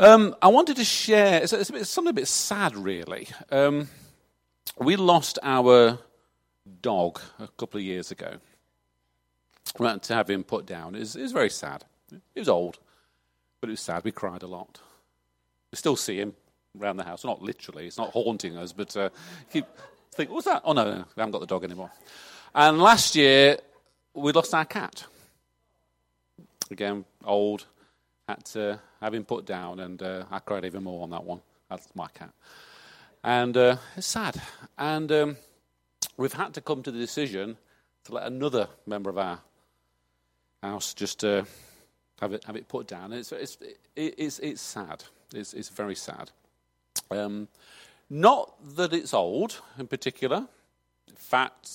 Um, 0.00 0.34
I 0.40 0.48
wanted 0.48 0.76
to 0.76 0.84
share, 0.84 1.42
it's, 1.42 1.52
it's, 1.52 1.68
it's 1.68 1.90
something 1.90 2.08
a 2.08 2.14
bit 2.14 2.26
sad, 2.26 2.74
really. 2.74 3.28
Um, 3.50 3.88
we 4.78 4.96
lost 4.96 5.38
our 5.42 5.98
dog 6.80 7.20
a 7.38 7.48
couple 7.48 7.76
of 7.76 7.84
years 7.84 8.10
ago. 8.10 8.36
We 9.78 9.84
went 9.84 10.02
to 10.04 10.14
have 10.14 10.30
him 10.30 10.42
put 10.42 10.64
down. 10.64 10.94
It 10.94 11.00
was, 11.00 11.16
it 11.16 11.20
was 11.20 11.32
very 11.32 11.50
sad. 11.50 11.84
He 12.10 12.40
was 12.40 12.48
old, 12.48 12.78
but 13.60 13.68
it 13.68 13.72
was 13.72 13.80
sad. 13.80 14.02
We 14.02 14.10
cried 14.10 14.42
a 14.42 14.46
lot. 14.46 14.80
We 15.70 15.76
still 15.76 15.96
see 15.96 16.16
him 16.16 16.32
around 16.80 16.96
the 16.96 17.04
house. 17.04 17.22
Not 17.22 17.42
literally, 17.42 17.86
it's 17.86 17.98
not 17.98 18.08
haunting 18.12 18.56
us, 18.56 18.72
but 18.72 18.96
uh, 18.96 19.10
keep 19.52 19.66
think, 20.14 20.30
what's 20.30 20.46
that? 20.46 20.62
Oh, 20.64 20.72
no, 20.72 20.82
no, 20.82 20.96
we 20.96 21.20
haven't 21.20 21.32
got 21.32 21.42
the 21.42 21.46
dog 21.46 21.62
anymore. 21.62 21.90
And 22.54 22.80
last 22.80 23.16
year, 23.16 23.58
we 24.14 24.32
lost 24.32 24.54
our 24.54 24.64
cat. 24.64 25.04
Again, 26.70 27.04
old, 27.22 27.66
had 28.26 28.42
to 28.46 28.80
have 29.00 29.14
him 29.14 29.24
put 29.24 29.46
down, 29.46 29.80
and 29.80 30.02
uh, 30.02 30.24
I 30.30 30.38
cried 30.40 30.64
even 30.64 30.84
more 30.84 31.02
on 31.02 31.10
that 31.10 31.24
one. 31.24 31.40
That's 31.68 31.88
my 31.94 32.08
cat. 32.08 32.32
And 33.22 33.56
uh, 33.56 33.76
it's 33.96 34.06
sad. 34.06 34.40
And 34.78 35.10
um, 35.12 35.36
we've 36.16 36.32
had 36.32 36.54
to 36.54 36.60
come 36.60 36.82
to 36.82 36.90
the 36.90 36.98
decision 36.98 37.56
to 38.04 38.14
let 38.14 38.26
another 38.26 38.68
member 38.86 39.10
of 39.10 39.18
our 39.18 39.40
house 40.62 40.94
just 40.94 41.24
uh, 41.24 41.44
have, 42.20 42.32
it, 42.32 42.44
have 42.44 42.56
it 42.56 42.68
put 42.68 42.86
down. 42.86 43.12
It's, 43.12 43.32
it's, 43.32 43.58
it, 43.96 44.14
it's, 44.18 44.38
it's 44.40 44.60
sad. 44.60 45.04
It's, 45.34 45.54
it's 45.54 45.68
very 45.68 45.94
sad. 45.94 46.30
Um, 47.10 47.48
not 48.08 48.54
that 48.76 48.92
it's 48.92 49.14
old 49.14 49.60
in 49.78 49.86
particular. 49.86 50.46
Fact, 51.14 51.70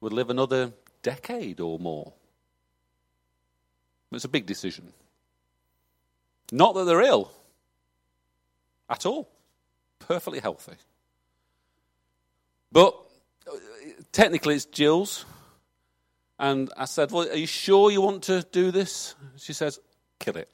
would 0.00 0.12
live 0.12 0.30
another 0.30 0.72
decade 1.02 1.60
or 1.60 1.78
more. 1.78 2.12
It's 4.12 4.24
a 4.24 4.28
big 4.28 4.46
decision. 4.46 4.92
Not 6.52 6.74
that 6.74 6.84
they're 6.84 7.02
ill 7.02 7.30
at 8.88 9.06
all, 9.06 9.28
perfectly 9.98 10.40
healthy. 10.40 10.74
But 12.70 12.96
technically, 14.12 14.56
it's 14.56 14.64
Jill's. 14.66 15.24
And 16.38 16.70
I 16.76 16.86
said, 16.86 17.12
Well, 17.12 17.28
are 17.28 17.36
you 17.36 17.46
sure 17.46 17.90
you 17.90 18.00
want 18.00 18.24
to 18.24 18.42
do 18.50 18.70
this? 18.70 19.14
She 19.36 19.52
says, 19.52 19.78
Kill 20.18 20.36
it. 20.36 20.48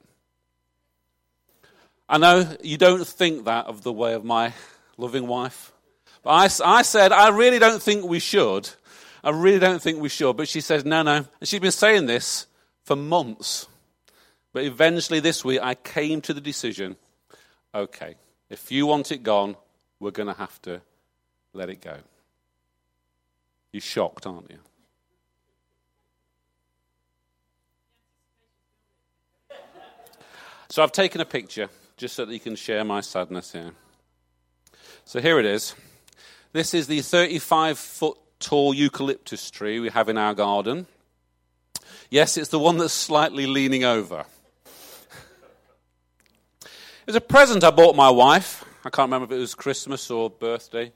I 2.08 2.18
know 2.18 2.56
you 2.62 2.76
don't 2.76 3.06
think 3.06 3.44
that 3.44 3.66
of 3.66 3.82
the 3.82 3.92
way 3.92 4.14
of 4.14 4.24
my 4.24 4.52
loving 4.96 5.26
wife. 5.28 5.72
But 6.22 6.30
I, 6.30 6.78
I 6.78 6.82
said, 6.82 7.12
I 7.12 7.28
really 7.28 7.58
don't 7.58 7.80
think 7.80 8.04
we 8.04 8.18
should. 8.18 8.68
I 9.22 9.30
really 9.30 9.58
don't 9.58 9.80
think 9.80 10.00
we 10.00 10.08
should. 10.08 10.36
But 10.36 10.48
she 10.48 10.60
says, 10.60 10.84
no, 10.84 11.02
no. 11.02 11.16
And 11.16 11.48
she's 11.48 11.60
been 11.60 11.70
saying 11.70 12.06
this 12.06 12.46
for 12.84 12.96
months. 12.96 13.68
But 14.52 14.64
eventually 14.64 15.20
this 15.20 15.44
week, 15.44 15.60
I 15.62 15.74
came 15.74 16.20
to 16.22 16.34
the 16.34 16.40
decision 16.40 16.96
okay, 17.72 18.16
if 18.48 18.72
you 18.72 18.86
want 18.86 19.12
it 19.12 19.22
gone, 19.22 19.56
we're 20.00 20.10
going 20.10 20.26
to 20.26 20.34
have 20.34 20.60
to 20.62 20.80
let 21.52 21.70
it 21.70 21.80
go. 21.80 21.96
You're 23.72 23.80
shocked, 23.80 24.26
aren't 24.26 24.50
you? 24.50 24.58
So 30.68 30.82
I've 30.82 30.92
taken 30.92 31.20
a 31.20 31.24
picture 31.24 31.68
just 31.96 32.14
so 32.14 32.24
that 32.24 32.32
you 32.32 32.40
can 32.40 32.56
share 32.56 32.84
my 32.84 33.00
sadness 33.00 33.52
here. 33.52 33.72
So 35.04 35.20
here 35.20 35.38
it 35.38 35.46
is. 35.46 35.74
This 36.52 36.74
is 36.74 36.86
the 36.86 37.00
35 37.00 37.78
foot 37.78 38.18
tall 38.38 38.72
eucalyptus 38.72 39.50
tree 39.50 39.80
we 39.80 39.90
have 39.90 40.08
in 40.08 40.16
our 40.16 40.34
garden. 40.34 40.86
Yes, 42.08 42.36
it's 42.36 42.48
the 42.48 42.58
one 42.58 42.78
that's 42.78 42.92
slightly 42.92 43.46
leaning 43.46 43.84
over. 43.84 44.24
It 47.10 47.14
was 47.14 47.16
a 47.16 47.20
present 47.22 47.64
I 47.64 47.72
bought 47.72 47.96
my 47.96 48.08
wife. 48.08 48.64
I 48.84 48.90
can't 48.90 49.08
remember 49.08 49.24
if 49.24 49.36
it 49.36 49.40
was 49.40 49.56
Christmas 49.56 50.12
or 50.12 50.30
birthday. 50.30 50.92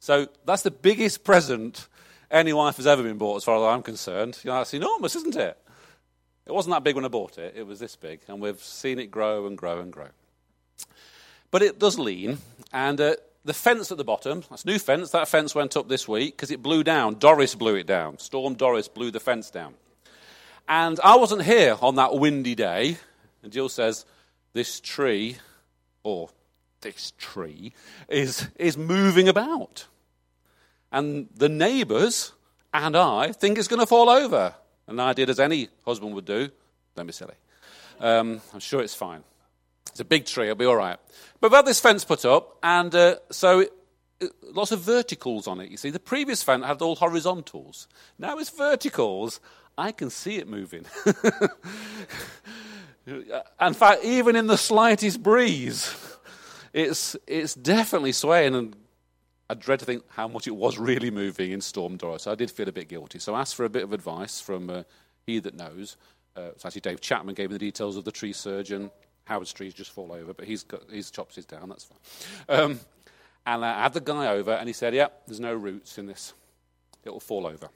So 0.00 0.26
that's 0.44 0.62
the 0.62 0.72
biggest 0.72 1.22
present 1.22 1.86
any 2.32 2.52
wife 2.52 2.78
has 2.78 2.86
ever 2.88 3.04
been 3.04 3.16
bought, 3.16 3.36
as 3.36 3.44
far 3.44 3.56
as 3.58 3.62
I'm 3.62 3.84
concerned. 3.84 4.40
You 4.42 4.50
know, 4.50 4.56
that's 4.56 4.74
enormous, 4.74 5.14
isn't 5.14 5.36
it? 5.36 5.56
It 6.46 6.52
wasn't 6.52 6.74
that 6.74 6.82
big 6.82 6.96
when 6.96 7.04
I 7.04 7.08
bought 7.08 7.38
it, 7.38 7.54
it 7.56 7.64
was 7.64 7.78
this 7.78 7.94
big, 7.94 8.22
and 8.26 8.40
we've 8.40 8.60
seen 8.60 8.98
it 8.98 9.12
grow 9.12 9.46
and 9.46 9.56
grow 9.56 9.78
and 9.78 9.92
grow. 9.92 10.08
But 11.52 11.62
it 11.62 11.78
does 11.78 11.96
lean, 11.96 12.38
and 12.72 13.00
uh, 13.00 13.14
the 13.44 13.54
fence 13.54 13.92
at 13.92 13.98
the 13.98 14.04
bottom, 14.04 14.42
that's 14.50 14.66
new 14.66 14.80
fence, 14.80 15.12
that 15.12 15.28
fence 15.28 15.54
went 15.54 15.76
up 15.76 15.86
this 15.86 16.08
week 16.08 16.34
because 16.34 16.50
it 16.50 16.60
blew 16.60 16.82
down. 16.82 17.20
Doris 17.20 17.54
blew 17.54 17.76
it 17.76 17.86
down. 17.86 18.18
Storm 18.18 18.54
Doris 18.54 18.88
blew 18.88 19.12
the 19.12 19.20
fence 19.20 19.48
down. 19.52 19.74
And 20.68 20.98
I 21.04 21.14
wasn't 21.14 21.42
here 21.42 21.76
on 21.80 21.94
that 21.94 22.18
windy 22.18 22.56
day, 22.56 22.96
and 23.44 23.52
Jill 23.52 23.68
says, 23.68 24.06
This 24.56 24.80
tree, 24.80 25.36
or 26.02 26.30
this 26.80 27.12
tree, 27.18 27.74
is, 28.08 28.48
is 28.56 28.78
moving 28.78 29.28
about. 29.28 29.84
And 30.90 31.28
the 31.36 31.50
neighbours 31.50 32.32
and 32.72 32.96
I 32.96 33.32
think 33.32 33.58
it's 33.58 33.68
going 33.68 33.80
to 33.80 33.86
fall 33.86 34.08
over. 34.08 34.54
And 34.86 34.98
I 34.98 35.12
did 35.12 35.28
as 35.28 35.38
any 35.38 35.68
husband 35.84 36.14
would 36.14 36.24
do. 36.24 36.48
Don't 36.94 37.06
be 37.06 37.12
silly. 37.12 37.34
Um, 38.00 38.40
I'm 38.54 38.60
sure 38.60 38.80
it's 38.80 38.94
fine. 38.94 39.24
It's 39.88 40.00
a 40.00 40.06
big 40.06 40.24
tree, 40.24 40.44
it'll 40.44 40.56
be 40.56 40.64
all 40.64 40.74
right. 40.74 40.96
But 41.38 41.50
we've 41.50 41.56
had 41.56 41.66
this 41.66 41.80
fence 41.80 42.06
put 42.06 42.24
up, 42.24 42.56
and 42.62 42.94
uh, 42.94 43.16
so 43.30 43.60
it, 43.60 43.74
it, 44.20 44.32
lots 44.42 44.72
of 44.72 44.80
verticals 44.80 45.46
on 45.46 45.60
it. 45.60 45.70
You 45.70 45.76
see, 45.76 45.90
the 45.90 46.00
previous 46.00 46.42
fence 46.42 46.64
had 46.64 46.80
all 46.80 46.96
horizontals. 46.96 47.88
Now 48.18 48.38
it's 48.38 48.48
verticals. 48.48 49.38
I 49.76 49.92
can 49.92 50.08
see 50.08 50.36
it 50.36 50.48
moving. 50.48 50.86
in 53.06 53.74
fact, 53.74 54.04
even 54.04 54.36
in 54.36 54.46
the 54.46 54.58
slightest 54.58 55.22
breeze, 55.22 55.94
it's, 56.72 57.16
it's 57.26 57.54
definitely 57.54 58.12
swaying. 58.12 58.54
And 58.54 58.76
I 59.48 59.54
dread 59.54 59.80
to 59.80 59.84
think 59.84 60.04
how 60.08 60.28
much 60.28 60.46
it 60.46 60.56
was 60.56 60.78
really 60.78 61.10
moving 61.10 61.52
in 61.52 61.60
Storm 61.60 61.96
Doris. 61.96 62.24
So 62.24 62.32
I 62.32 62.34
did 62.34 62.50
feel 62.50 62.68
a 62.68 62.72
bit 62.72 62.88
guilty. 62.88 63.18
So 63.18 63.34
I 63.34 63.40
asked 63.40 63.54
for 63.54 63.64
a 63.64 63.70
bit 63.70 63.84
of 63.84 63.92
advice 63.92 64.40
from 64.40 64.70
uh, 64.70 64.82
he 65.26 65.38
that 65.40 65.54
knows. 65.54 65.96
Uh, 66.36 66.50
it's 66.54 66.64
actually 66.64 66.82
Dave 66.82 67.00
Chapman 67.00 67.34
gave 67.34 67.50
me 67.50 67.54
the 67.54 67.64
details 67.64 67.96
of 67.96 68.04
the 68.04 68.12
tree 68.12 68.32
surgeon. 68.32 68.90
Howard's 69.24 69.52
trees 69.52 69.74
just 69.74 69.90
fall 69.90 70.12
over, 70.12 70.32
but 70.32 70.46
he's, 70.46 70.62
got, 70.62 70.82
he's 70.90 71.10
chops 71.10 71.34
his 71.36 71.46
down, 71.46 71.68
that's 71.68 71.84
fine. 71.84 71.98
Um, 72.48 72.80
and 73.44 73.64
I 73.64 73.82
had 73.82 73.92
the 73.92 74.00
guy 74.00 74.28
over, 74.28 74.52
and 74.52 74.68
he 74.68 74.72
said, 74.72 74.94
Yeah, 74.94 75.08
there's 75.26 75.40
no 75.40 75.54
roots 75.54 75.98
in 75.98 76.06
this. 76.06 76.32
It 77.04 77.10
will 77.10 77.20
fall 77.20 77.46
over. 77.46 77.68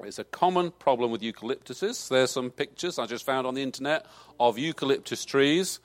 It's 0.00 0.18
a 0.18 0.24
common 0.24 0.70
problem 0.72 1.10
with 1.10 1.22
eucalyptuses. 1.22 2.08
There's 2.08 2.30
some 2.30 2.50
pictures 2.50 2.98
I 2.98 3.06
just 3.06 3.24
found 3.24 3.46
on 3.46 3.54
the 3.54 3.62
internet 3.62 4.06
of 4.38 4.58
eucalyptus 4.58 5.24
trees 5.24 5.80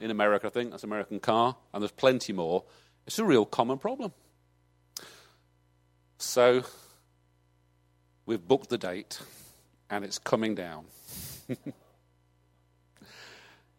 in 0.00 0.10
America, 0.10 0.46
I 0.46 0.50
think. 0.50 0.70
That's 0.70 0.84
American 0.84 1.18
car. 1.18 1.56
And 1.72 1.82
there's 1.82 1.90
plenty 1.92 2.32
more. 2.32 2.64
It's 3.06 3.18
a 3.18 3.24
real 3.24 3.46
common 3.46 3.78
problem. 3.78 4.12
So 6.18 6.62
we've 8.26 8.46
booked 8.46 8.68
the 8.68 8.78
date, 8.78 9.20
and 9.88 10.04
it's 10.04 10.18
coming 10.18 10.54
down. 10.54 10.84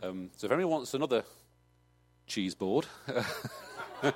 Um, 0.01 0.29
so 0.37 0.45
if 0.45 0.53
anyone 0.53 0.71
wants 0.71 0.93
another 0.93 1.23
cheese 2.25 2.55
board, 2.55 2.85
no, 4.03 4.13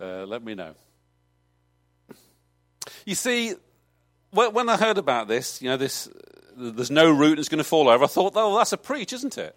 uh, 0.00 0.26
let 0.26 0.44
me 0.44 0.54
know. 0.54 0.74
You 3.04 3.14
see, 3.14 3.54
when 4.30 4.68
I 4.68 4.76
heard 4.76 4.98
about 4.98 5.28
this, 5.28 5.60
you 5.62 5.68
know, 5.68 5.76
this, 5.76 6.08
there's 6.56 6.90
no 6.90 7.10
root 7.10 7.36
that's 7.36 7.48
going 7.48 7.58
to 7.58 7.64
fall 7.64 7.88
over, 7.88 8.04
I 8.04 8.06
thought, 8.06 8.32
oh, 8.36 8.56
that's 8.58 8.72
a 8.72 8.76
preach, 8.78 9.12
isn't 9.12 9.38
it? 9.38 9.56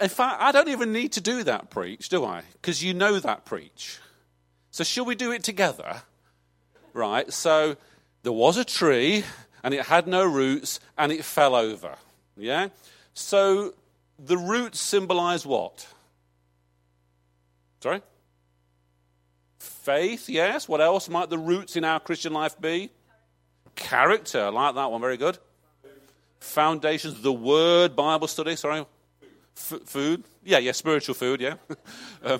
In 0.00 0.08
fact, 0.08 0.40
I 0.40 0.52
don't 0.52 0.68
even 0.68 0.92
need 0.92 1.12
to 1.12 1.20
do 1.20 1.42
that 1.44 1.70
preach, 1.70 2.08
do 2.08 2.24
I? 2.24 2.42
Because 2.54 2.82
you 2.82 2.94
know 2.94 3.18
that 3.18 3.44
preach. 3.44 3.98
So, 4.70 4.84
shall 4.84 5.04
we 5.04 5.14
do 5.14 5.32
it 5.32 5.42
together? 5.42 6.02
Right, 6.92 7.32
so 7.32 7.76
there 8.22 8.32
was 8.32 8.56
a 8.56 8.64
tree, 8.64 9.24
and 9.62 9.74
it 9.74 9.86
had 9.86 10.06
no 10.06 10.24
roots 10.24 10.80
and 10.96 11.12
it 11.12 11.24
fell 11.24 11.54
over. 11.54 11.96
Yeah? 12.36 12.68
So 13.14 13.74
the 14.18 14.38
roots 14.38 14.80
symbolize 14.80 15.44
what? 15.44 15.86
Sorry? 17.82 18.02
Faith, 19.60 20.30
yes. 20.30 20.66
What 20.66 20.80
else 20.80 21.08
might 21.10 21.28
the 21.28 21.38
roots 21.38 21.76
in 21.76 21.84
our 21.84 22.00
Christian 22.00 22.32
life 22.32 22.58
be? 22.58 22.90
Character. 23.76 24.46
I 24.46 24.48
like 24.48 24.74
that 24.74 24.90
one. 24.90 25.02
Very 25.02 25.18
good. 25.18 25.38
Foundations, 26.40 27.20
the 27.20 27.32
word, 27.32 27.94
Bible 27.94 28.26
study, 28.26 28.56
sorry. 28.56 28.86
F- 29.54 29.82
food. 29.84 30.24
Yeah, 30.42 30.58
yeah, 30.58 30.72
spiritual 30.72 31.14
food, 31.14 31.42
yeah. 31.42 31.56
uh, 32.24 32.38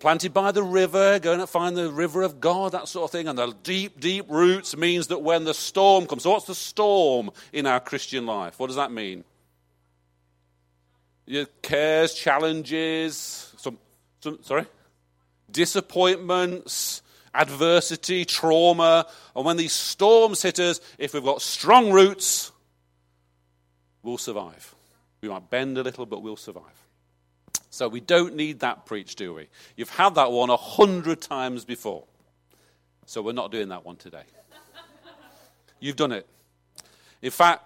planted 0.00 0.34
by 0.34 0.50
the 0.50 0.64
river, 0.64 1.20
going 1.20 1.38
to 1.38 1.46
find 1.46 1.76
the 1.76 1.92
river 1.92 2.22
of 2.22 2.40
God, 2.40 2.72
that 2.72 2.88
sort 2.88 3.04
of 3.04 3.10
thing. 3.12 3.28
And 3.28 3.38
the 3.38 3.54
deep, 3.62 4.00
deep 4.00 4.26
roots 4.28 4.76
means 4.76 5.06
that 5.06 5.22
when 5.22 5.44
the 5.44 5.54
storm 5.54 6.06
comes, 6.06 6.24
so 6.24 6.30
what's 6.30 6.46
the 6.46 6.54
storm 6.56 7.30
in 7.52 7.66
our 7.66 7.78
Christian 7.78 8.26
life? 8.26 8.58
What 8.58 8.66
does 8.66 8.76
that 8.76 8.90
mean? 8.90 9.22
Your 11.26 11.46
cares, 11.62 12.12
challenges, 12.12 13.53
some, 14.24 14.38
sorry, 14.42 14.64
disappointments, 15.50 17.02
adversity, 17.34 18.24
trauma, 18.24 19.06
and 19.36 19.44
when 19.44 19.56
these 19.58 19.72
storms 19.72 20.42
hit 20.42 20.58
us, 20.58 20.80
if 20.98 21.12
we've 21.12 21.22
got 21.22 21.42
strong 21.42 21.92
roots, 21.92 22.50
we'll 24.02 24.18
survive. 24.18 24.74
We 25.20 25.28
might 25.28 25.50
bend 25.50 25.76
a 25.76 25.82
little, 25.82 26.06
but 26.06 26.22
we'll 26.22 26.36
survive. 26.36 26.62
So 27.68 27.86
we 27.88 28.00
don't 28.00 28.34
need 28.34 28.60
that 28.60 28.86
preach, 28.86 29.14
do 29.14 29.34
we? 29.34 29.48
You've 29.76 29.90
had 29.90 30.14
that 30.14 30.32
one 30.32 30.48
a 30.48 30.56
hundred 30.56 31.20
times 31.20 31.64
before. 31.64 32.04
So 33.04 33.20
we're 33.20 33.32
not 33.32 33.50
doing 33.50 33.68
that 33.68 33.84
one 33.84 33.96
today. 33.96 34.24
You've 35.80 35.96
done 35.96 36.12
it. 36.12 36.26
In 37.20 37.30
fact, 37.30 37.62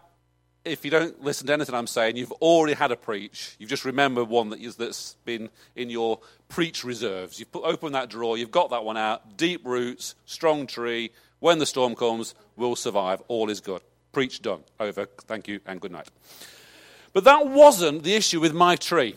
if 0.65 0.85
you 0.85 0.91
don't 0.91 1.23
listen 1.23 1.47
to 1.47 1.53
anything 1.53 1.75
I'm 1.75 1.87
saying, 1.87 2.17
you've 2.17 2.33
already 2.33 2.75
had 2.75 2.93
a 2.93 2.97
preach. 2.97 3.57
You've 3.59 3.71
just 3.71 3.85
remembered 3.85 4.29
one 4.29 4.51
that 4.51 4.61
is, 4.61 4.77
that's 4.77 5.17
been 5.25 5.49
in 5.77 5.91
your 5.91 6.21
preach 6.49 6.85
reserves. 6.85 7.39
You've 7.39 7.53
put, 7.53 7.65
opened 7.65 7.95
that 7.95 8.11
drawer, 8.11 8.37
you've 8.37 8.51
got 8.51 8.71
that 8.71 8.85
one 8.85 8.97
out. 8.97 9.37
Deep 9.37 9.65
roots, 9.65 10.15
strong 10.27 10.67
tree. 10.67 11.11
When 11.41 11.59
the 11.59 11.67
storm 11.67 11.95
comes, 11.95 12.35
we'll 12.57 12.77
survive. 12.77 13.23
All 13.29 13.49
is 13.49 13.61
good. 13.61 13.83
Preach 14.13 14.43
done. 14.43 14.61
Over. 14.81 15.07
Thank 15.07 15.49
you 15.49 15.61
and 15.67 15.81
good 15.81 15.93
night. 15.93 16.09
But 17.13 17.25
that 17.25 17.47
wasn't 17.47 18.03
the 18.03 18.15
issue 18.15 18.41
with 18.41 18.53
my 18.53 18.77
tree. 18.77 19.15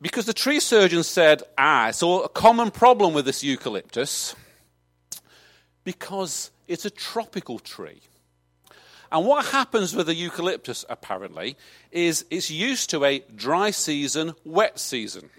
Because 0.00 0.26
the 0.26 0.34
tree 0.34 0.60
surgeon 0.60 1.02
said, 1.02 1.42
ah, 1.58 1.88
it's 1.88 2.02
a 2.02 2.28
common 2.32 2.70
problem 2.70 3.14
with 3.14 3.24
this 3.24 3.42
eucalyptus 3.42 4.36
because 5.84 6.50
it's 6.68 6.84
a 6.84 6.90
tropical 6.90 7.58
tree. 7.58 8.00
And 9.10 9.24
what 9.24 9.46
happens 9.46 9.94
with 9.94 10.06
the 10.06 10.14
eucalyptus, 10.14 10.84
apparently, 10.88 11.56
is 11.90 12.24
it's 12.30 12.50
used 12.50 12.90
to 12.90 13.04
a 13.04 13.20
dry 13.34 13.70
season, 13.70 14.34
wet 14.44 14.78
season. 14.78 15.30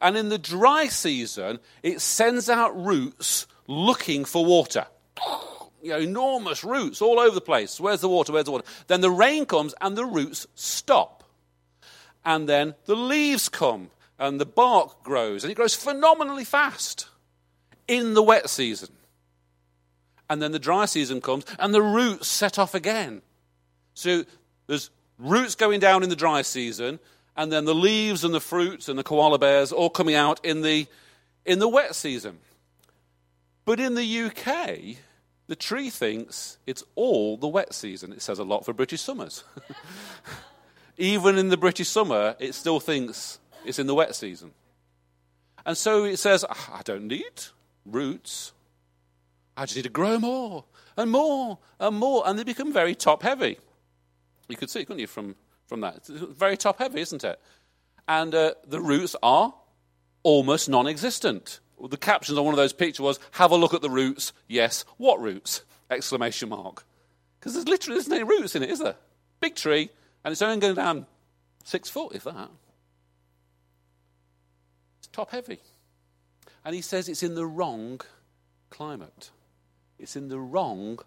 And 0.00 0.16
in 0.16 0.28
the 0.28 0.38
dry 0.38 0.86
season, 0.86 1.58
it 1.82 2.00
sends 2.00 2.48
out 2.48 2.80
roots 2.80 3.46
looking 3.66 4.24
for 4.24 4.44
water. 4.44 4.86
You 5.80 5.90
know, 5.90 6.00
enormous 6.00 6.64
roots 6.64 7.00
all 7.00 7.20
over 7.20 7.32
the 7.32 7.40
place. 7.40 7.78
Where's 7.78 8.00
the 8.00 8.08
water? 8.08 8.32
Where's 8.32 8.46
the 8.46 8.50
water? 8.50 8.64
Then 8.88 9.00
the 9.00 9.12
rain 9.12 9.46
comes 9.46 9.76
and 9.80 9.96
the 9.96 10.04
roots 10.04 10.44
stop. 10.56 11.22
And 12.24 12.48
then 12.48 12.74
the 12.86 12.96
leaves 12.96 13.48
come 13.48 13.92
and 14.18 14.40
the 14.40 14.44
bark 14.44 15.04
grows. 15.04 15.44
And 15.44 15.52
it 15.52 15.54
grows 15.54 15.76
phenomenally 15.76 16.44
fast 16.44 17.06
in 17.86 18.14
the 18.14 18.24
wet 18.24 18.50
season 18.50 18.88
and 20.28 20.42
then 20.42 20.52
the 20.52 20.58
dry 20.58 20.84
season 20.84 21.20
comes, 21.20 21.44
and 21.58 21.72
the 21.72 21.82
roots 21.82 22.28
set 22.28 22.58
off 22.58 22.74
again. 22.74 23.22
So 23.94 24.24
there's 24.66 24.90
roots 25.18 25.54
going 25.54 25.80
down 25.80 26.02
in 26.02 26.08
the 26.08 26.16
dry 26.16 26.42
season, 26.42 26.98
and 27.36 27.52
then 27.52 27.64
the 27.64 27.74
leaves 27.74 28.24
and 28.24 28.34
the 28.34 28.40
fruits 28.40 28.88
and 28.88 28.98
the 28.98 29.04
koala 29.04 29.38
bears 29.38 29.72
all 29.72 29.90
coming 29.90 30.14
out 30.14 30.44
in 30.44 30.62
the, 30.62 30.86
in 31.44 31.58
the 31.58 31.68
wet 31.68 31.94
season. 31.94 32.38
But 33.64 33.80
in 33.80 33.94
the 33.94 34.22
UK, 34.22 34.96
the 35.46 35.56
tree 35.56 35.90
thinks 35.90 36.58
it's 36.66 36.84
all 36.94 37.36
the 37.36 37.48
wet 37.48 37.74
season. 37.74 38.12
It 38.12 38.22
says 38.22 38.38
a 38.38 38.44
lot 38.44 38.64
for 38.64 38.72
British 38.72 39.00
summers. 39.00 39.44
Even 40.98 41.38
in 41.38 41.48
the 41.48 41.56
British 41.56 41.88
summer, 41.88 42.34
it 42.38 42.54
still 42.54 42.80
thinks 42.80 43.38
it's 43.64 43.78
in 43.78 43.86
the 43.86 43.94
wet 43.94 44.14
season. 44.14 44.52
And 45.64 45.76
so 45.76 46.04
it 46.04 46.18
says, 46.18 46.44
ah, 46.48 46.78
I 46.78 46.82
don't 46.82 47.06
need 47.08 47.44
roots. 47.84 48.52
I 49.58 49.62
just 49.62 49.74
need 49.74 49.82
to 49.82 49.88
grow 49.88 50.20
more 50.20 50.64
and 50.96 51.10
more 51.10 51.58
and 51.80 51.96
more. 51.96 52.22
And 52.24 52.38
they 52.38 52.44
become 52.44 52.72
very 52.72 52.94
top 52.94 53.24
heavy. 53.24 53.58
You 54.48 54.56
could 54.56 54.70
see, 54.70 54.84
couldn't 54.84 55.00
you, 55.00 55.08
from, 55.08 55.34
from 55.66 55.80
that? 55.80 55.96
It's 55.96 56.08
very 56.08 56.56
top 56.56 56.78
heavy, 56.78 57.00
isn't 57.00 57.24
it? 57.24 57.40
And 58.06 58.34
uh, 58.36 58.54
the 58.64 58.80
roots 58.80 59.16
are 59.20 59.52
almost 60.22 60.68
non 60.68 60.86
existent. 60.86 61.58
The 61.90 61.96
captions 61.96 62.38
on 62.38 62.44
one 62.44 62.54
of 62.54 62.56
those 62.56 62.72
pictures 62.72 63.00
was, 63.00 63.18
Have 63.32 63.50
a 63.50 63.56
look 63.56 63.74
at 63.74 63.82
the 63.82 63.90
roots. 63.90 64.32
Yes. 64.46 64.84
What 64.96 65.20
roots? 65.20 65.64
Exclamation 65.90 66.50
mark. 66.50 66.84
Because 67.40 67.54
there's 67.54 67.68
literally 67.68 67.98
isn't 67.98 68.12
any 68.12 68.22
roots 68.22 68.54
in 68.54 68.62
it, 68.62 68.70
is 68.70 68.78
there? 68.78 68.96
Big 69.40 69.56
tree, 69.56 69.90
and 70.24 70.32
it's 70.32 70.42
only 70.42 70.58
going 70.58 70.74
down 70.74 71.06
six 71.64 71.88
foot, 71.88 72.14
if 72.14 72.24
that. 72.24 72.50
It's 74.98 75.08
top 75.08 75.30
heavy. 75.30 75.58
And 76.64 76.76
he 76.76 76.80
says 76.80 77.08
it's 77.08 77.22
in 77.22 77.34
the 77.34 77.46
wrong 77.46 78.00
climate. 78.70 79.30
It's 79.98 80.16
in 80.16 80.28
the 80.28 80.38
wrong 80.38 80.98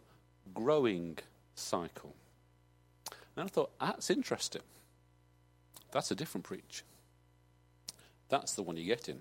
growing 0.53 1.17
cycle. 1.55 2.13
And 3.35 3.45
I 3.45 3.47
thought, 3.47 3.71
that's 3.79 4.09
interesting. 4.09 4.61
That's 5.91 6.11
a 6.11 6.15
different 6.15 6.45
preach. 6.45 6.83
That's 8.29 8.53
the 8.53 8.63
one 8.63 8.77
you 8.77 8.85
get 8.85 9.09
in. 9.09 9.19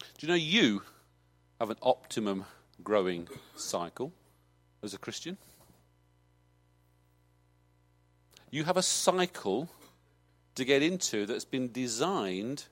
Do 0.00 0.26
you 0.26 0.28
know 0.28 0.34
you 0.34 0.82
have 1.60 1.70
an 1.70 1.76
optimum 1.82 2.44
growing 2.82 3.28
cycle 3.56 4.12
as 4.82 4.94
a 4.94 4.98
Christian? 4.98 5.36
You 8.50 8.64
have 8.64 8.76
a 8.76 8.82
cycle 8.82 9.68
to 10.54 10.64
get 10.64 10.82
into 10.82 11.26
that's 11.26 11.44
been 11.44 11.70
designed 11.70 12.64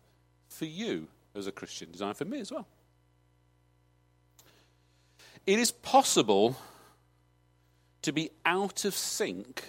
for 0.49 0.65
you 0.65 1.09
as 1.35 1.47
a 1.47 1.53
Christian, 1.53 1.93
designed 1.93 2.17
for 2.17 2.25
me 2.25 2.41
as 2.41 2.51
well. 2.51 2.67
It 5.47 5.61
is 5.61 5.71
possible 5.71 6.57
to 8.03 8.13
be 8.13 8.31
out 8.45 8.85
of 8.85 8.95
sync 8.95 9.63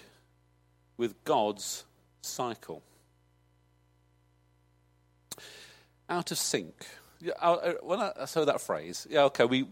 with 0.97 1.23
God's 1.23 1.85
cycle. 2.21 2.81
Out 6.09 6.31
of 6.31 6.37
sync. 6.39 6.73
When 7.83 7.99
I 7.99 8.25
saw 8.25 8.45
that 8.45 8.61
phrase, 8.61 9.05
yeah, 9.09 9.23
okay, 9.25 9.45
we, 9.45 9.67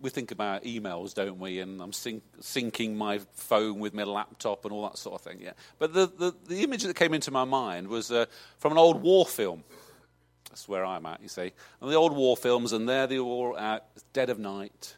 we 0.00 0.08
think 0.08 0.30
about 0.30 0.64
emails, 0.64 1.12
don't 1.12 1.38
we? 1.38 1.60
And 1.60 1.82
I'm 1.82 1.92
sync, 1.92 2.22
syncing 2.40 2.94
my 2.94 3.20
phone 3.34 3.78
with 3.78 3.92
my 3.92 4.04
laptop 4.04 4.64
and 4.64 4.72
all 4.72 4.82
that 4.88 4.96
sort 4.96 5.16
of 5.16 5.20
thing. 5.20 5.40
Yeah. 5.42 5.52
But 5.78 5.92
the, 5.92 6.06
the, 6.06 6.34
the 6.48 6.62
image 6.62 6.84
that 6.84 6.96
came 6.96 7.12
into 7.12 7.30
my 7.30 7.44
mind 7.44 7.88
was 7.88 8.10
uh, 8.10 8.24
from 8.58 8.72
an 8.72 8.78
old 8.78 9.02
war 9.02 9.26
film. 9.26 9.64
That's 10.48 10.66
where 10.66 10.84
I'm 10.84 11.04
at, 11.06 11.22
you 11.22 11.28
see. 11.28 11.52
And 11.80 11.90
the 11.90 11.96
old 11.96 12.14
war 12.14 12.36
films, 12.36 12.72
and 12.72 12.88
there 12.88 13.06
they 13.06 13.18
were 13.18 13.24
all 13.24 13.58
out, 13.58 13.84
dead 14.12 14.30
of 14.30 14.38
night. 14.38 14.96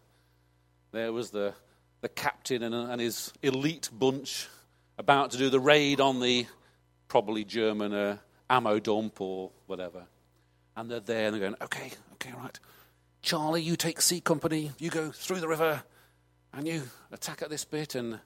There 0.95 1.13
was 1.13 1.31
the, 1.31 1.55
the 2.03 2.09
captain 2.09 2.63
and, 2.63 2.73
and 2.73 3.01
his 3.01 3.33
elite 3.43 3.91
bunch 3.93 4.47
about 4.97 5.33
to 5.33 5.39
do 5.39 5.51
the 5.51 5.59
raid 5.59 6.01
on 6.01 6.21
the 6.21 6.47
probably 7.09 7.45
German 7.45 7.93
uh, 7.93 8.19
ammo 8.49 8.79
dump 8.79 9.21
or 9.21 9.51
whatever. 9.67 10.05
And 10.77 10.89
they're 10.89 11.01
there 11.01 11.27
and 11.27 11.35
they're 11.35 11.41
going, 11.41 11.57
okay, 11.63 11.91
okay, 12.13 12.31
right. 12.37 12.61
Charlie, 13.23 13.61
you 13.61 13.75
take 13.75 14.01
C 14.01 14.21
Company, 14.21 14.71
you 14.79 14.89
go 14.89 15.11
through 15.11 15.41
the 15.41 15.49
river 15.49 15.83
and 16.53 16.65
you 16.65 16.85
attack 17.11 17.43
at 17.43 17.51
this 17.51 17.65
bit. 17.65 17.97
And 17.97 18.21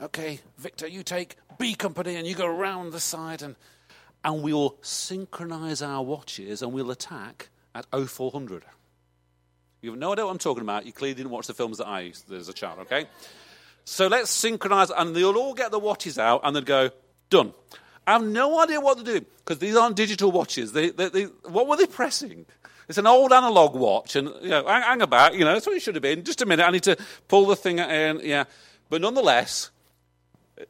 okay, 0.00 0.40
Victor, 0.56 0.86
you 0.86 1.02
take 1.02 1.36
B 1.58 1.74
Company 1.74 2.16
and 2.16 2.26
you 2.26 2.34
go 2.34 2.46
around 2.46 2.92
the 2.92 3.00
side. 3.00 3.42
And, 3.42 3.56
and 4.24 4.42
we'll 4.42 4.78
synchronize 4.80 5.82
our 5.82 6.02
watches 6.02 6.62
and 6.62 6.72
we'll 6.72 6.90
attack 6.90 7.50
at 7.74 7.84
0400. 7.92 8.64
You 9.82 9.90
have 9.90 9.98
no 9.98 10.12
idea 10.12 10.24
what 10.24 10.32
I'm 10.32 10.38
talking 10.38 10.62
about. 10.62 10.86
You 10.86 10.92
clearly 10.92 11.14
didn't 11.14 11.30
watch 11.30 11.46
the 11.46 11.54
films 11.54 11.78
that 11.78 11.86
I 11.86 12.00
used 12.00 12.32
as 12.32 12.48
a 12.48 12.52
child, 12.52 12.80
okay? 12.80 13.06
So 13.84 14.08
let's 14.08 14.30
synchronize, 14.30 14.90
and 14.90 15.14
they'll 15.14 15.36
all 15.36 15.54
get 15.54 15.70
the 15.70 15.78
watches 15.78 16.18
out 16.18 16.40
and 16.44 16.56
they'll 16.56 16.62
go, 16.62 16.90
done. 17.30 17.52
I 18.06 18.12
have 18.12 18.24
no 18.24 18.60
idea 18.60 18.80
what 18.80 18.96
they're 18.96 19.04
doing 19.04 19.26
because 19.38 19.58
these 19.58 19.76
aren't 19.76 19.96
digital 19.96 20.30
watches. 20.30 20.72
They, 20.72 20.90
they, 20.90 21.08
they, 21.08 21.22
what 21.24 21.66
were 21.66 21.76
they 21.76 21.86
pressing? 21.86 22.46
It's 22.88 22.98
an 22.98 23.06
old 23.06 23.32
analog 23.32 23.74
watch, 23.74 24.14
and 24.14 24.28
you 24.42 24.48
know, 24.48 24.64
hang, 24.66 24.82
hang 24.82 25.02
about, 25.02 25.34
you 25.34 25.44
know, 25.44 25.52
that's 25.52 25.66
what 25.66 25.76
it 25.76 25.82
should 25.82 25.96
have 25.96 26.02
been. 26.02 26.22
Just 26.22 26.40
a 26.40 26.46
minute, 26.46 26.64
I 26.64 26.70
need 26.70 26.84
to 26.84 26.96
pull 27.26 27.46
the 27.46 27.56
thing 27.56 27.80
in, 27.80 28.20
yeah. 28.22 28.44
But 28.88 29.00
nonetheless, 29.00 29.70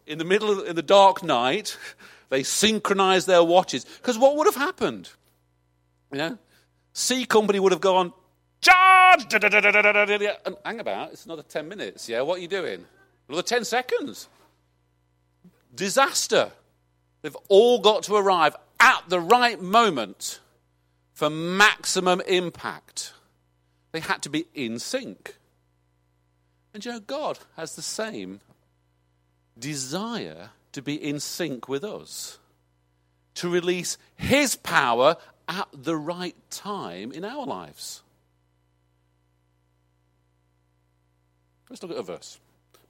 in 0.06 0.18
the 0.18 0.24
middle 0.24 0.50
of 0.50 0.66
in 0.66 0.76
the 0.76 0.82
dark 0.82 1.22
night, 1.22 1.76
they 2.30 2.42
synchronized 2.42 3.26
their 3.26 3.44
watches 3.44 3.84
because 3.84 4.18
what 4.18 4.36
would 4.36 4.46
have 4.46 4.56
happened? 4.56 5.10
You 6.10 6.18
know, 6.18 6.38
C 6.94 7.26
Company 7.26 7.60
would 7.60 7.72
have 7.72 7.82
gone, 7.82 8.12
Charge! 8.60 9.32
And 9.32 10.28
um, 10.46 10.56
hang 10.64 10.80
about, 10.80 11.12
it's 11.12 11.26
another 11.26 11.42
10 11.42 11.68
minutes, 11.68 12.08
yeah? 12.08 12.22
What 12.22 12.38
are 12.38 12.42
you 12.42 12.48
doing? 12.48 12.84
Another 13.28 13.42
10 13.42 13.64
seconds. 13.64 14.28
Disaster. 15.74 16.50
They've 17.22 17.36
all 17.48 17.80
got 17.80 18.04
to 18.04 18.14
arrive 18.14 18.56
at 18.80 19.04
the 19.08 19.20
right 19.20 19.60
moment 19.60 20.40
for 21.12 21.30
maximum 21.30 22.20
impact. 22.26 23.12
They 23.92 24.00
had 24.00 24.22
to 24.22 24.30
be 24.30 24.46
in 24.54 24.78
sync. 24.78 25.36
And 26.74 26.84
you 26.84 26.92
know, 26.92 27.00
God 27.00 27.38
has 27.56 27.74
the 27.74 27.82
same 27.82 28.40
desire 29.58 30.50
to 30.72 30.82
be 30.82 30.94
in 30.94 31.20
sync 31.20 31.68
with 31.68 31.84
us, 31.84 32.38
to 33.34 33.48
release 33.48 33.96
His 34.16 34.56
power 34.56 35.16
at 35.48 35.68
the 35.72 35.96
right 35.96 36.36
time 36.50 37.12
in 37.12 37.24
our 37.24 37.46
lives. 37.46 38.02
Let's 41.68 41.82
look 41.82 41.92
at 41.92 41.98
a 41.98 42.02
verse 42.02 42.38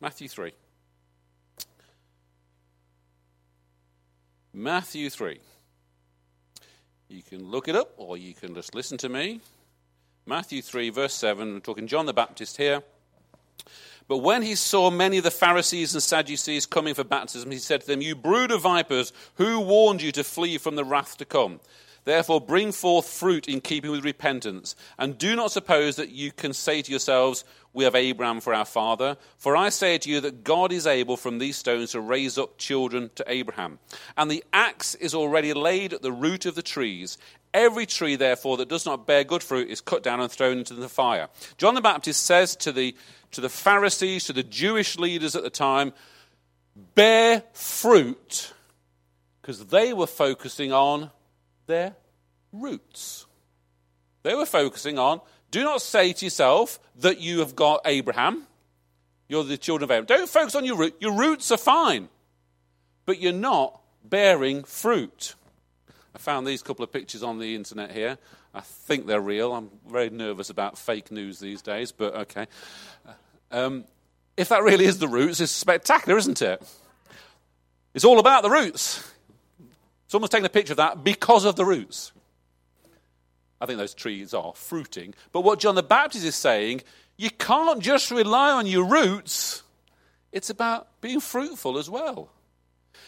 Matthew 0.00 0.28
3. 0.28 0.52
Matthew 4.52 5.10
3. 5.10 5.38
You 7.08 7.22
can 7.22 7.50
look 7.50 7.68
it 7.68 7.76
up 7.76 7.92
or 7.96 8.16
you 8.16 8.34
can 8.34 8.54
just 8.54 8.74
listen 8.74 8.96
to 8.98 9.08
me. 9.08 9.40
Matthew 10.24 10.62
3, 10.62 10.90
verse 10.90 11.14
7. 11.14 11.54
We're 11.54 11.60
talking 11.60 11.86
John 11.86 12.06
the 12.06 12.12
Baptist 12.12 12.56
here. 12.56 12.82
But 14.08 14.18
when 14.18 14.42
he 14.42 14.54
saw 14.54 14.90
many 14.90 15.18
of 15.18 15.24
the 15.24 15.30
Pharisees 15.30 15.94
and 15.94 16.02
Sadducees 16.02 16.66
coming 16.66 16.94
for 16.94 17.04
baptism, 17.04 17.50
he 17.50 17.58
said 17.58 17.82
to 17.82 17.86
them, 17.86 18.00
You 18.00 18.14
brood 18.14 18.50
of 18.50 18.62
vipers, 18.62 19.12
who 19.34 19.60
warned 19.60 20.00
you 20.00 20.12
to 20.12 20.24
flee 20.24 20.58
from 20.58 20.76
the 20.76 20.84
wrath 20.84 21.16
to 21.18 21.24
come? 21.24 21.60
Therefore, 22.06 22.40
bring 22.40 22.70
forth 22.70 23.08
fruit 23.08 23.48
in 23.48 23.60
keeping 23.60 23.90
with 23.90 24.04
repentance. 24.04 24.76
And 24.96 25.18
do 25.18 25.34
not 25.34 25.50
suppose 25.50 25.96
that 25.96 26.10
you 26.10 26.30
can 26.30 26.52
say 26.52 26.80
to 26.80 26.90
yourselves, 26.90 27.44
We 27.72 27.82
have 27.82 27.96
Abraham 27.96 28.40
for 28.40 28.54
our 28.54 28.64
father. 28.64 29.16
For 29.38 29.56
I 29.56 29.70
say 29.70 29.98
to 29.98 30.08
you 30.08 30.20
that 30.20 30.44
God 30.44 30.70
is 30.70 30.86
able 30.86 31.16
from 31.16 31.38
these 31.38 31.56
stones 31.56 31.90
to 31.90 32.00
raise 32.00 32.38
up 32.38 32.58
children 32.58 33.10
to 33.16 33.24
Abraham. 33.26 33.80
And 34.16 34.30
the 34.30 34.44
axe 34.52 34.94
is 34.94 35.14
already 35.14 35.52
laid 35.52 35.92
at 35.92 36.02
the 36.02 36.12
root 36.12 36.46
of 36.46 36.54
the 36.54 36.62
trees. 36.62 37.18
Every 37.52 37.86
tree, 37.86 38.14
therefore, 38.14 38.56
that 38.58 38.68
does 38.68 38.86
not 38.86 39.04
bear 39.04 39.24
good 39.24 39.42
fruit 39.42 39.68
is 39.68 39.80
cut 39.80 40.04
down 40.04 40.20
and 40.20 40.30
thrown 40.30 40.58
into 40.58 40.74
the 40.74 40.88
fire. 40.88 41.28
John 41.58 41.74
the 41.74 41.80
Baptist 41.80 42.24
says 42.24 42.54
to 42.56 42.70
the, 42.70 42.94
to 43.32 43.40
the 43.40 43.48
Pharisees, 43.48 44.26
to 44.26 44.32
the 44.32 44.44
Jewish 44.44 44.96
leaders 44.96 45.34
at 45.34 45.42
the 45.42 45.50
time, 45.50 45.92
Bear 46.94 47.42
fruit, 47.52 48.52
because 49.42 49.66
they 49.66 49.92
were 49.92 50.06
focusing 50.06 50.72
on 50.72 51.10
their 51.66 51.94
roots. 52.52 53.26
They 54.22 54.34
were 54.34 54.46
focusing 54.46 54.98
on 54.98 55.20
do 55.50 55.62
not 55.62 55.80
say 55.80 56.12
to 56.12 56.26
yourself 56.26 56.78
that 56.96 57.20
you 57.20 57.38
have 57.38 57.54
got 57.54 57.80
Abraham, 57.84 58.46
you're 59.28 59.44
the 59.44 59.56
children 59.56 59.84
of 59.84 59.90
Abraham. 59.90 60.06
Don't 60.06 60.28
focus 60.28 60.54
on 60.54 60.64
your 60.64 60.76
root. 60.76 60.96
Your 61.00 61.12
roots 61.12 61.50
are 61.50 61.56
fine, 61.56 62.08
but 63.04 63.20
you're 63.20 63.32
not 63.32 63.80
bearing 64.04 64.64
fruit. 64.64 65.34
I 66.14 66.18
found 66.18 66.46
these 66.46 66.62
couple 66.62 66.82
of 66.82 66.92
pictures 66.92 67.22
on 67.22 67.38
the 67.38 67.54
internet 67.54 67.92
here. 67.92 68.18
I 68.54 68.60
think 68.60 69.06
they're 69.06 69.20
real. 69.20 69.54
I'm 69.54 69.70
very 69.88 70.10
nervous 70.10 70.50
about 70.50 70.78
fake 70.78 71.10
news 71.10 71.38
these 71.38 71.62
days, 71.62 71.92
but 71.92 72.14
okay. 72.14 72.46
Um, 73.50 73.84
if 74.36 74.48
that 74.48 74.62
really 74.62 74.86
is 74.86 74.98
the 74.98 75.08
roots, 75.08 75.40
it's 75.40 75.52
spectacular, 75.52 76.18
isn't 76.18 76.40
it? 76.42 76.62
It's 77.94 78.04
all 78.04 78.18
about 78.18 78.42
the 78.42 78.50
roots. 78.50 79.10
Someone's 80.08 80.30
taken 80.30 80.46
a 80.46 80.50
picture 80.50 80.72
of 80.72 80.78
that 80.78 81.02
because 81.02 81.44
of 81.44 81.56
the 81.56 81.64
roots. 81.64 82.12
I 83.60 83.66
think 83.66 83.78
those 83.78 83.94
trees 83.94 84.34
are 84.34 84.52
fruiting. 84.54 85.14
But 85.32 85.40
what 85.40 85.60
John 85.60 85.74
the 85.74 85.82
Baptist 85.82 86.24
is 86.24 86.34
saying, 86.34 86.82
you 87.16 87.30
can't 87.30 87.80
just 87.80 88.10
rely 88.10 88.52
on 88.52 88.66
your 88.66 88.84
roots, 88.84 89.62
it's 90.32 90.50
about 90.50 91.00
being 91.00 91.20
fruitful 91.20 91.78
as 91.78 91.88
well. 91.88 92.30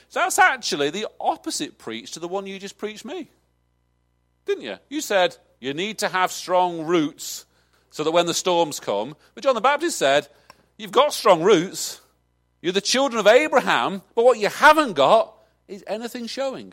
So 0.08 0.20
that's 0.20 0.38
actually 0.38 0.90
the 0.90 1.06
opposite 1.20 1.78
preach 1.78 2.12
to 2.12 2.20
the 2.20 2.28
one 2.28 2.46
you 2.46 2.58
just 2.58 2.78
preached 2.78 3.04
me. 3.04 3.30
Didn't 4.46 4.64
you? 4.64 4.76
You 4.88 5.02
said 5.02 5.36
you 5.60 5.74
need 5.74 5.98
to 5.98 6.08
have 6.08 6.32
strong 6.32 6.86
roots 6.86 7.44
so 7.90 8.04
that 8.04 8.12
when 8.12 8.26
the 8.26 8.34
storms 8.34 8.80
come. 8.80 9.14
But 9.34 9.44
John 9.44 9.54
the 9.54 9.60
Baptist 9.60 9.98
said, 9.98 10.28
You've 10.78 10.92
got 10.92 11.12
strong 11.12 11.42
roots. 11.42 12.00
You're 12.62 12.72
the 12.72 12.80
children 12.80 13.18
of 13.20 13.26
Abraham, 13.26 14.02
but 14.14 14.24
what 14.24 14.38
you 14.38 14.48
haven't 14.48 14.94
got 14.94 15.34
is 15.66 15.84
anything 15.86 16.26
showing. 16.26 16.72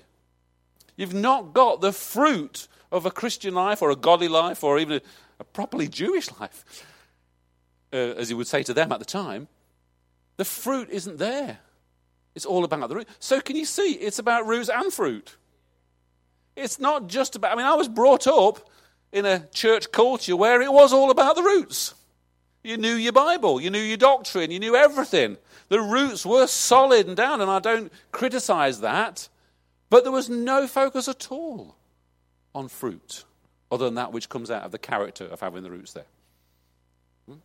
You've 0.98 1.14
not 1.14 1.54
got 1.54 1.82
the 1.82 1.92
fruit 1.92 2.68
of 2.92 3.06
a 3.06 3.12
Christian 3.12 3.54
life 3.54 3.82
or 3.82 3.92
a 3.92 3.96
godly 3.96 4.28
life 4.28 4.64
or 4.64 4.80
even 4.80 4.98
a, 4.98 5.02
a 5.40 5.44
properly 5.44 5.88
Jewish 5.88 6.30
life, 6.40 6.86
uh, 7.92 7.98
as 7.98 8.30
he 8.30 8.36
would 8.36 8.48
say 8.48 8.64
to 8.64 8.74
them 8.74 8.92
at 8.92 9.00
the 9.00 9.06
time. 9.06 9.48
The 10.38 10.46
fruit 10.46 10.90
isn't 10.90 11.18
there. 11.18 11.60
It's 12.36 12.46
all 12.46 12.64
about 12.66 12.90
the 12.90 12.96
root. 12.96 13.08
So, 13.20 13.40
can 13.40 13.56
you 13.56 13.66
see? 13.66 13.94
It's 13.94 14.20
about 14.20 14.46
roots 14.46 14.70
and 14.70 14.92
fruit. 14.92 15.38
It's 16.56 16.80
not 16.80 17.08
just 17.08 17.36
about, 17.36 17.54
I 17.54 17.56
mean, 17.56 17.66
I 17.66 17.76
was 17.76 17.88
brought 17.88 18.28
up 18.28 18.70
in 19.12 19.26
a 19.26 19.48
church 19.54 19.92
culture 19.92 20.36
where 20.36 20.62
it 20.62 20.72
was 20.72 20.94
all 20.94 21.12
about 21.12 21.36
the 21.36 21.44
roots. 21.44 21.94
You 22.64 22.78
knew 22.78 22.96
your 22.96 23.14
Bible, 23.14 23.62
you 23.62 23.70
knew 23.70 23.80
your 23.80 23.98
doctrine, 23.98 24.52
you 24.52 24.60
knew 24.60 24.76
everything. 24.76 25.38
The 25.70 25.80
roots 25.80 26.26
were 26.26 26.48
solid 26.48 27.08
and 27.08 27.16
down, 27.16 27.40
and 27.40 27.50
I 27.50 27.60
don't 27.60 27.92
criticize 28.12 28.82
that. 28.82 29.30
But 29.90 30.04
there 30.04 30.12
was 30.12 30.30
no 30.30 30.68
focus 30.68 31.08
at 31.08 31.32
all 31.32 31.76
on 32.54 32.68
fruit, 32.68 33.24
other 33.72 33.86
than 33.86 33.96
that 33.96 34.12
which 34.12 34.30
comes 34.30 34.50
out 34.50 34.64
of 34.64 34.72
the 34.72 34.80
character 34.80 35.26
of 35.26 35.42
having 35.42 35.64
the 35.64 35.72
roots 35.72 35.94
there. 35.94 36.06
Hmm? 37.28 37.36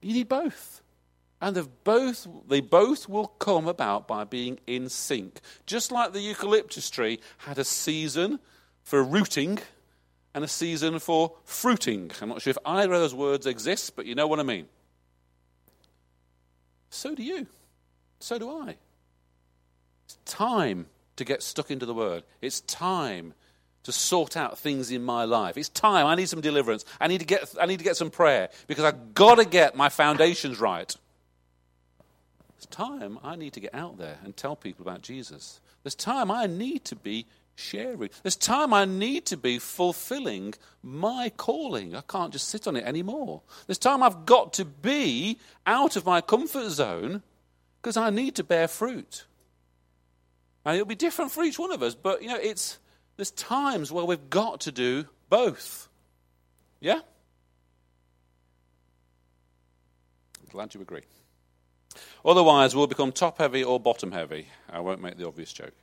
You 0.00 0.14
need 0.14 0.28
both. 0.28 0.80
And 1.42 1.68
both, 1.84 2.26
they 2.48 2.60
both 2.60 3.08
will 3.08 3.28
come 3.28 3.66
about 3.66 4.06
by 4.06 4.24
being 4.24 4.58
in 4.66 4.90
sync. 4.90 5.40
Just 5.64 5.90
like 5.90 6.12
the 6.12 6.20
eucalyptus 6.20 6.90
tree 6.90 7.18
had 7.38 7.58
a 7.58 7.64
season 7.64 8.40
for 8.82 9.02
rooting 9.02 9.58
and 10.34 10.44
a 10.44 10.48
season 10.48 10.98
for 10.98 11.32
fruiting. 11.44 12.10
I'm 12.20 12.28
not 12.28 12.42
sure 12.42 12.50
if 12.50 12.58
either 12.64 12.92
of 12.92 13.00
those 13.00 13.14
words 13.14 13.46
exist, 13.46 13.96
but 13.96 14.04
you 14.04 14.14
know 14.14 14.26
what 14.26 14.38
I 14.38 14.42
mean. 14.42 14.66
So 16.90 17.14
do 17.14 17.22
you. 17.22 17.46
So 18.20 18.38
do 18.38 18.50
I. 18.50 18.76
It's 20.04 20.18
time 20.26 20.86
to 21.20 21.24
get 21.24 21.42
stuck 21.42 21.70
into 21.70 21.86
the 21.86 21.94
Word. 21.94 22.24
It's 22.40 22.62
time 22.62 23.34
to 23.82 23.92
sort 23.92 24.36
out 24.36 24.58
things 24.58 24.90
in 24.90 25.02
my 25.02 25.24
life. 25.24 25.56
It's 25.56 25.68
time. 25.68 26.06
I 26.06 26.14
need 26.14 26.28
some 26.28 26.40
deliverance. 26.40 26.84
I 26.98 27.08
need 27.08 27.18
to 27.18 27.26
get, 27.26 27.54
I 27.60 27.66
need 27.66 27.78
to 27.78 27.84
get 27.84 27.96
some 27.96 28.10
prayer 28.10 28.48
because 28.66 28.84
I've 28.84 29.14
got 29.14 29.36
to 29.36 29.44
get 29.44 29.76
my 29.76 29.90
foundations 29.90 30.58
right. 30.58 30.94
It's 32.56 32.66
time 32.66 33.18
I 33.22 33.36
need 33.36 33.52
to 33.52 33.60
get 33.60 33.74
out 33.74 33.98
there 33.98 34.18
and 34.24 34.36
tell 34.36 34.56
people 34.56 34.82
about 34.82 35.02
Jesus. 35.02 35.60
There's 35.82 35.94
time 35.94 36.30
I 36.30 36.46
need 36.46 36.84
to 36.86 36.96
be 36.96 37.26
sharing. 37.54 38.10
There's 38.22 38.36
time 38.36 38.72
I 38.72 38.86
need 38.86 39.26
to 39.26 39.36
be 39.36 39.58
fulfilling 39.58 40.54
my 40.82 41.30
calling. 41.36 41.94
I 41.94 42.00
can't 42.00 42.32
just 42.32 42.48
sit 42.48 42.66
on 42.66 42.76
it 42.76 42.84
anymore. 42.84 43.42
There's 43.66 43.78
time 43.78 44.02
I've 44.02 44.24
got 44.24 44.54
to 44.54 44.64
be 44.64 45.38
out 45.66 45.96
of 45.96 46.06
my 46.06 46.22
comfort 46.22 46.70
zone 46.70 47.22
because 47.80 47.98
I 47.98 48.08
need 48.08 48.34
to 48.36 48.44
bear 48.44 48.68
fruit. 48.68 49.24
And 50.64 50.74
it'll 50.74 50.86
be 50.86 50.94
different 50.94 51.30
for 51.30 51.42
each 51.42 51.58
one 51.58 51.72
of 51.72 51.82
us, 51.82 51.94
but 51.94 52.22
you 52.22 52.28
know, 52.28 52.36
it's 52.36 52.78
there's 53.16 53.30
times 53.32 53.92
where 53.92 54.04
we've 54.04 54.30
got 54.30 54.60
to 54.62 54.72
do 54.72 55.06
both. 55.28 55.88
Yeah? 56.80 57.00
Glad 60.50 60.74
you 60.74 60.80
agree. 60.80 61.02
Otherwise, 62.24 62.74
we'll 62.74 62.86
become 62.86 63.12
top 63.12 63.38
heavy 63.38 63.62
or 63.62 63.78
bottom 63.78 64.12
heavy. 64.12 64.46
I 64.68 64.80
won't 64.80 65.00
make 65.00 65.16
the 65.16 65.26
obvious 65.26 65.52
joke. 65.52 65.74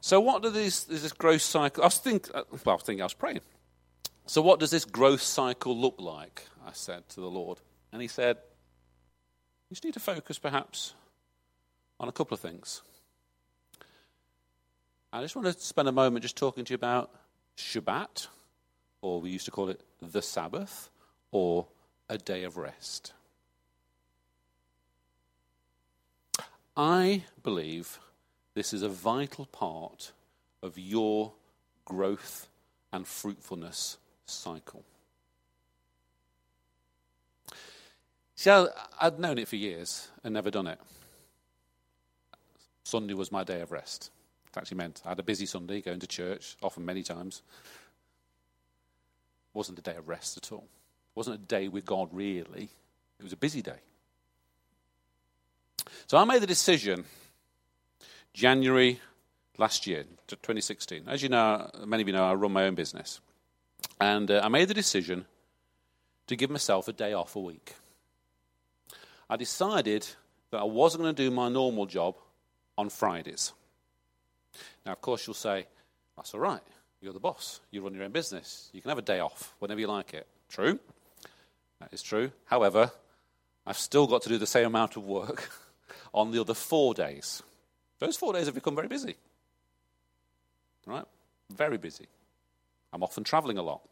So, 0.00 0.20
what 0.20 0.42
does 0.42 0.52
this, 0.52 0.84
this 0.84 1.12
growth 1.12 1.42
cycle? 1.42 1.82
I 1.82 1.86
was 1.86 1.98
think, 1.98 2.28
uh, 2.32 2.44
well, 2.64 2.76
I 2.76 2.78
thinking, 2.78 3.00
I 3.00 3.06
was 3.06 3.14
praying. 3.14 3.40
So, 4.26 4.40
what 4.42 4.60
does 4.60 4.70
this 4.70 4.84
growth 4.84 5.22
cycle 5.22 5.76
look 5.76 5.96
like? 5.98 6.46
I 6.66 6.70
said 6.72 7.08
to 7.10 7.20
the 7.20 7.30
Lord, 7.30 7.58
and 7.92 8.02
He 8.02 8.08
said, 8.08 8.36
"You 9.68 9.74
just 9.74 9.84
need 9.84 9.94
to 9.94 10.00
focus, 10.00 10.38
perhaps, 10.38 10.94
on 11.98 12.08
a 12.08 12.12
couple 12.12 12.34
of 12.34 12.40
things. 12.40 12.82
I 15.12 15.22
just 15.22 15.34
want 15.34 15.46
to 15.46 15.58
spend 15.58 15.88
a 15.88 15.92
moment 15.92 16.22
just 16.22 16.36
talking 16.36 16.64
to 16.64 16.72
you 16.72 16.74
about 16.74 17.10
Shabbat, 17.56 18.26
or 19.00 19.20
we 19.20 19.30
used 19.30 19.46
to 19.46 19.50
call 19.50 19.68
it 19.68 19.80
the 20.02 20.20
Sabbath, 20.20 20.90
or 21.30 21.66
a 22.08 22.18
day 22.18 22.44
of 22.44 22.56
rest. 22.56 23.12
I 26.76 27.24
believe 27.42 27.98
this 28.54 28.74
is 28.74 28.82
a 28.82 28.88
vital 28.88 29.46
part 29.46 30.12
of 30.62 30.78
your 30.78 31.32
growth 31.84 32.48
and 32.92 33.06
fruitfulness 33.06 33.96
cycle. 34.26 34.84
See, 38.34 38.50
I'd 38.50 39.18
known 39.18 39.38
it 39.38 39.48
for 39.48 39.56
years 39.56 40.08
and 40.22 40.34
never 40.34 40.50
done 40.50 40.66
it. 40.66 40.78
Sunday 42.86 43.14
was 43.14 43.32
my 43.32 43.42
day 43.42 43.62
of 43.62 43.72
rest. 43.72 44.12
It 44.46 44.56
actually 44.56 44.76
meant 44.76 45.02
I 45.04 45.08
had 45.08 45.18
a 45.18 45.24
busy 45.24 45.44
Sunday 45.44 45.80
going 45.80 45.98
to 45.98 46.06
church, 46.06 46.56
often 46.62 46.84
many 46.84 47.02
times. 47.02 47.42
It 49.52 49.58
wasn't 49.58 49.80
a 49.80 49.82
day 49.82 49.96
of 49.96 50.06
rest 50.06 50.36
at 50.36 50.52
all. 50.52 50.68
It 50.68 51.16
wasn't 51.16 51.34
a 51.34 51.42
day 51.46 51.66
with 51.66 51.84
God, 51.84 52.10
really. 52.12 52.68
It 53.18 53.22
was 53.24 53.32
a 53.32 53.36
busy 53.36 53.60
day. 53.60 53.80
So 56.06 56.16
I 56.16 56.22
made 56.22 56.40
the 56.40 56.46
decision 56.46 57.06
January 58.32 59.00
last 59.58 59.88
year, 59.88 60.04
2016. 60.28 61.08
As 61.08 61.24
you 61.24 61.28
know, 61.28 61.68
many 61.84 62.02
of 62.02 62.08
you 62.08 62.14
know, 62.14 62.24
I 62.24 62.34
run 62.34 62.52
my 62.52 62.66
own 62.66 62.76
business. 62.76 63.18
And 64.00 64.30
uh, 64.30 64.42
I 64.44 64.48
made 64.48 64.68
the 64.68 64.74
decision 64.74 65.26
to 66.28 66.36
give 66.36 66.50
myself 66.50 66.86
a 66.86 66.92
day 66.92 67.14
off 67.14 67.34
a 67.34 67.40
week. 67.40 67.74
I 69.28 69.34
decided 69.34 70.06
that 70.52 70.60
I 70.60 70.64
wasn't 70.64 71.02
going 71.02 71.16
to 71.16 71.20
do 71.24 71.32
my 71.32 71.48
normal 71.48 71.86
job 71.86 72.14
on 72.78 72.88
Fridays. 72.88 73.52
Now, 74.84 74.92
of 74.92 75.00
course, 75.00 75.26
you'll 75.26 75.34
say, 75.34 75.66
that's 76.16 76.34
all 76.34 76.40
right. 76.40 76.60
You're 77.00 77.12
the 77.12 77.20
boss. 77.20 77.60
You 77.70 77.82
run 77.82 77.94
your 77.94 78.04
own 78.04 78.12
business. 78.12 78.70
You 78.72 78.80
can 78.80 78.88
have 78.88 78.98
a 78.98 79.02
day 79.02 79.20
off 79.20 79.54
whenever 79.58 79.80
you 79.80 79.86
like 79.86 80.14
it. 80.14 80.26
True. 80.48 80.78
That 81.80 81.92
is 81.92 82.02
true. 82.02 82.30
However, 82.46 82.90
I've 83.66 83.78
still 83.78 84.06
got 84.06 84.22
to 84.22 84.28
do 84.28 84.38
the 84.38 84.46
same 84.46 84.66
amount 84.66 84.96
of 84.96 85.04
work 85.04 85.50
on 86.14 86.30
the 86.30 86.40
other 86.40 86.54
four 86.54 86.94
days. 86.94 87.42
Those 87.98 88.16
four 88.16 88.32
days 88.32 88.46
have 88.46 88.54
become 88.54 88.74
very 88.74 88.88
busy. 88.88 89.16
Right? 90.86 91.04
Very 91.54 91.78
busy. 91.78 92.06
I'm 92.92 93.02
often 93.02 93.24
traveling 93.24 93.58
a 93.58 93.62
lot. 93.62 93.82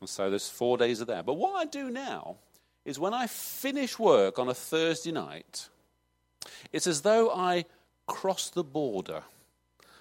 And 0.00 0.08
so 0.08 0.30
there's 0.30 0.48
four 0.48 0.76
days 0.76 1.00
of 1.00 1.06
there. 1.06 1.22
But 1.22 1.34
what 1.34 1.54
I 1.56 1.64
do 1.64 1.90
now 1.90 2.36
is 2.84 2.98
when 2.98 3.14
I 3.14 3.26
finish 3.26 3.98
work 3.98 4.38
on 4.38 4.48
a 4.48 4.54
Thursday 4.54 5.10
night, 5.10 5.68
it's 6.72 6.86
as 6.86 7.02
though 7.02 7.30
I 7.30 7.64
cross 8.06 8.50
the 8.50 8.64
border 8.64 9.22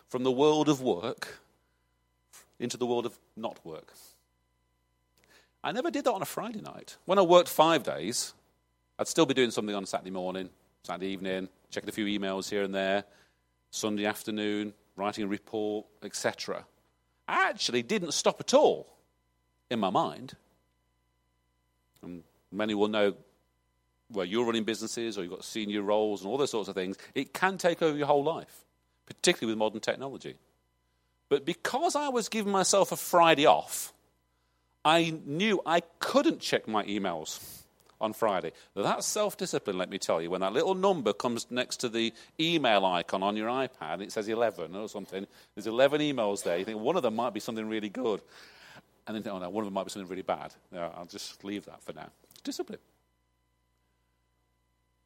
from 0.07 0.23
the 0.23 0.31
world 0.31 0.69
of 0.69 0.81
work 0.81 1.39
into 2.59 2.77
the 2.77 2.85
world 2.85 3.05
of 3.05 3.17
not 3.35 3.63
work. 3.65 3.93
I 5.63 5.71
never 5.71 5.89
did 5.89 6.05
that 6.05 6.13
on 6.13 6.21
a 6.21 6.25
Friday 6.25 6.61
night. 6.61 6.97
When 7.05 7.17
I 7.17 7.23
worked 7.23 7.49
five 7.49 7.83
days, 7.83 8.33
I'd 8.99 9.07
still 9.07 9.25
be 9.25 9.33
doing 9.33 9.51
something 9.51 9.75
on 9.75 9.85
Saturday 9.85 10.11
morning, 10.11 10.49
Saturday 10.83 11.07
evening, 11.07 11.49
checking 11.71 11.89
a 11.89 11.91
few 11.91 12.05
emails 12.05 12.49
here 12.49 12.63
and 12.63 12.73
there, 12.73 13.03
Sunday 13.71 14.05
afternoon, 14.05 14.73
writing 14.95 15.23
a 15.23 15.27
report, 15.27 15.85
etc. 16.03 16.65
I 17.27 17.49
actually 17.49 17.81
didn't 17.81 18.13
stop 18.13 18.39
at 18.39 18.53
all 18.53 18.87
in 19.69 19.79
my 19.79 19.89
mind. 19.89 20.35
And 22.03 22.23
many 22.51 22.75
will 22.75 22.87
know 22.87 23.15
where 24.15 24.25
you're 24.25 24.45
running 24.45 24.63
businesses 24.63 25.17
or 25.17 25.23
you've 25.23 25.31
got 25.31 25.43
senior 25.43 25.81
roles 25.81 26.21
and 26.21 26.29
all 26.29 26.37
those 26.37 26.51
sorts 26.51 26.69
of 26.69 26.75
things. 26.75 26.97
It 27.13 27.33
can 27.33 27.57
take 27.57 27.81
over 27.81 27.97
your 27.97 28.07
whole 28.07 28.23
life, 28.23 28.65
particularly 29.05 29.53
with 29.53 29.59
modern 29.59 29.81
technology. 29.81 30.35
But 31.29 31.45
because 31.45 31.95
I 31.95 32.09
was 32.09 32.29
giving 32.29 32.51
myself 32.51 32.91
a 32.91 32.95
Friday 32.95 33.45
off, 33.45 33.93
I 34.83 35.17
knew 35.25 35.61
I 35.65 35.81
couldn't 35.99 36.39
check 36.39 36.67
my 36.67 36.83
emails 36.85 37.63
on 37.99 38.13
Friday. 38.13 38.51
That's 38.75 39.07
self 39.07 39.37
discipline, 39.37 39.77
let 39.77 39.89
me 39.89 39.97
tell 39.97 40.21
you. 40.21 40.29
When 40.29 40.41
that 40.41 40.53
little 40.53 40.75
number 40.75 41.13
comes 41.13 41.47
next 41.49 41.77
to 41.77 41.89
the 41.89 42.13
email 42.39 42.85
icon 42.85 43.23
on 43.23 43.35
your 43.35 43.49
iPad, 43.49 44.01
it 44.01 44.11
says 44.11 44.27
11 44.27 44.75
or 44.75 44.87
something, 44.87 45.25
there's 45.55 45.67
11 45.67 46.01
emails 46.01 46.43
there. 46.43 46.57
You 46.57 46.65
think 46.65 46.79
one 46.79 46.95
of 46.95 47.03
them 47.03 47.15
might 47.15 47.33
be 47.33 47.39
something 47.39 47.67
really 47.67 47.89
good. 47.89 48.21
And 49.07 49.15
then 49.15 49.31
oh 49.31 49.39
no, 49.39 49.49
one 49.49 49.63
of 49.63 49.67
them 49.67 49.73
might 49.73 49.85
be 49.85 49.91
something 49.91 50.09
really 50.09 50.23
bad. 50.23 50.53
No, 50.71 50.91
I'll 50.95 51.05
just 51.05 51.43
leave 51.43 51.65
that 51.65 51.81
for 51.81 51.93
now. 51.93 52.09
Discipline. 52.43 52.79